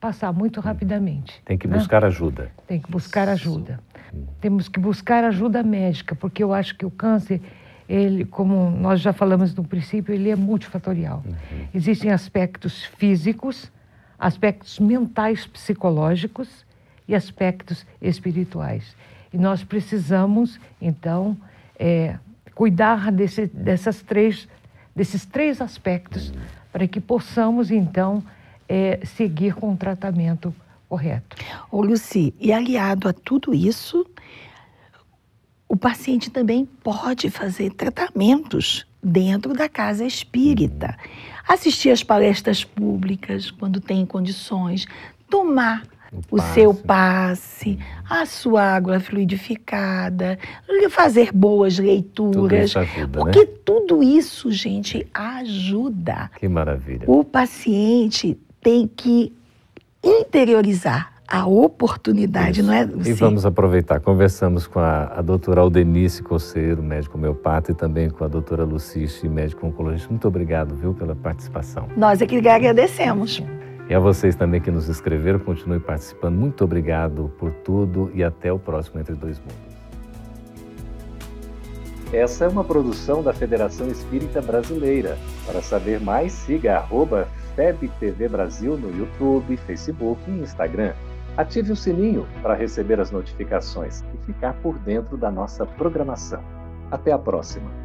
passar 0.01 0.33
muito 0.33 0.61
rapidamente. 0.61 1.43
Tem 1.45 1.59
que 1.59 1.69
né? 1.69 1.77
buscar 1.77 2.05
ajuda. 2.05 2.51
Tem 2.67 2.81
que 2.81 2.91
buscar 2.91 3.29
ajuda. 3.29 3.81
Temos 4.41 4.69
que 4.69 4.81
buscar 4.81 5.25
ajuda 5.25 5.63
médica, 5.63 6.15
porque 6.15 6.43
eu 6.43 6.55
acho 6.55 6.77
que 6.77 6.87
o 6.87 6.91
câncer, 6.91 7.41
ele, 7.89 8.25
como 8.25 8.71
nós 8.71 9.01
já 9.01 9.13
falamos 9.13 9.55
no 9.55 9.65
princípio, 9.65 10.15
ele 10.15 10.31
é 10.31 10.37
multifatorial. 10.37 11.23
Uhum. 11.27 11.67
Existem 11.75 12.11
aspectos 12.11 12.85
físicos, 12.85 13.71
aspectos 14.19 14.79
mentais, 14.79 15.47
psicológicos 15.47 16.65
e 17.07 17.15
aspectos 17.15 17.87
espirituais. 18.01 18.97
E 19.33 19.39
nós 19.39 19.63
precisamos, 19.63 20.59
então, 20.81 21.37
é, 21.81 22.19
cuidar 22.55 23.11
desse, 23.11 23.47
dessas 23.47 24.03
três, 24.03 24.47
desses 24.95 25.25
três 25.25 25.63
aspectos 25.63 26.31
para 26.71 26.87
que 26.87 27.01
possamos, 27.01 27.71
então, 27.71 28.23
é, 28.69 29.01
seguir 29.05 29.55
com 29.55 29.73
o 29.73 29.77
tratamento 29.77 30.55
correto. 30.87 31.37
Ô, 31.73 31.83
Luci, 31.83 32.35
e 32.39 32.53
aliado 32.53 33.09
a 33.09 33.13
tudo 33.15 33.55
isso, 33.55 34.07
o 35.67 35.77
paciente 35.77 36.31
também 36.31 36.67
pode 36.67 37.31
fazer 37.31 37.71
tratamentos 37.71 38.87
dentro 39.03 39.55
da 39.55 39.69
casa 39.69 40.05
espírita. 40.05 40.97
Assistir 41.49 41.91
às 41.91 42.03
palestras 42.03 42.63
públicas 42.63 43.51
quando 43.51 43.81
tem 43.81 44.05
condições, 44.05 44.87
tomar 45.29 45.83
o, 46.13 46.37
o 46.37 46.41
seu 46.41 46.75
passe, 46.75 47.79
a 48.09 48.27
sua 48.27 48.63
água 48.63 48.99
fluidificada, 48.99 50.39
fazer 50.91 51.33
boas 51.33 51.79
leituras. 51.79 52.73
Tudo 52.73 52.83
ajuda, 52.83 53.19
porque 53.19 53.41
né? 53.41 53.53
tudo 53.65 54.03
isso, 54.03 54.51
gente, 54.51 55.07
ajuda. 55.15 56.31
Que 56.37 56.49
maravilha. 56.49 57.05
O 57.07 57.25
paciente 57.25 58.37
tem 58.61 58.89
que 58.89 59.33
interiorizar 60.03 61.13
a 61.31 61.47
oportunidade, 61.47 62.61
Isso. 62.61 62.67
não 62.69 62.75
é? 62.75 62.83
E 63.07 63.13
vamos 63.13 63.47
aproveitar. 63.47 64.01
Conversamos 64.01 64.67
com 64.67 64.81
a, 64.81 65.05
a 65.05 65.23
doutora 65.23 65.61
Aldenice 65.61 66.25
Coceiro, 66.25 66.83
médico 66.83 67.17
homeopata, 67.17 67.71
e 67.71 67.75
também 67.75 68.11
com 68.11 68.25
a 68.25 68.29
doutora 68.29 68.65
Lucice, 68.65 69.29
médico 69.29 69.65
oncologista. 69.65 70.09
Muito 70.09 70.27
obrigado, 70.27 70.75
viu, 70.75 70.93
pela 70.93 71.15
participação. 71.15 71.87
Nós 71.97 72.21
é 72.21 72.27
que 72.27 72.37
agradecemos. 72.49 73.41
E 73.91 73.95
a 73.95 73.99
vocês 73.99 74.37
também 74.37 74.61
que 74.61 74.71
nos 74.71 74.89
escreveram, 74.89 75.41
continue 75.41 75.81
participando. 75.81 76.37
Muito 76.37 76.63
obrigado 76.63 77.29
por 77.41 77.51
tudo 77.51 78.09
e 78.15 78.23
até 78.23 78.53
o 78.53 78.59
próximo 78.59 79.01
Entre 79.01 79.17
Dois 79.17 79.41
Mundos. 79.41 79.57
Essa 82.13 82.45
é 82.45 82.49
uma 82.49 82.63
produção 82.63 83.21
da 83.21 83.33
Federação 83.33 83.89
Espírita 83.89 84.41
Brasileira. 84.41 85.19
Para 85.45 85.61
saber 85.61 86.01
mais, 86.01 86.31
siga 86.33 86.77
arroba 86.77 87.27
FebTV 87.57 88.29
Brasil 88.29 88.79
no 88.79 88.97
YouTube, 88.97 89.57
Facebook 89.57 90.21
e 90.29 90.39
Instagram. 90.39 90.93
Ative 91.37 91.73
o 91.73 91.77
sininho 91.77 92.29
para 92.43 92.55
receber 92.55 93.01
as 93.01 93.11
notificações 93.11 94.05
e 94.15 94.25
ficar 94.25 94.55
por 94.63 94.79
dentro 94.79 95.17
da 95.17 95.33
nossa 95.33 95.67
programação. 95.67 96.45
Até 96.93 97.11
a 97.11 97.19
próxima! 97.19 97.80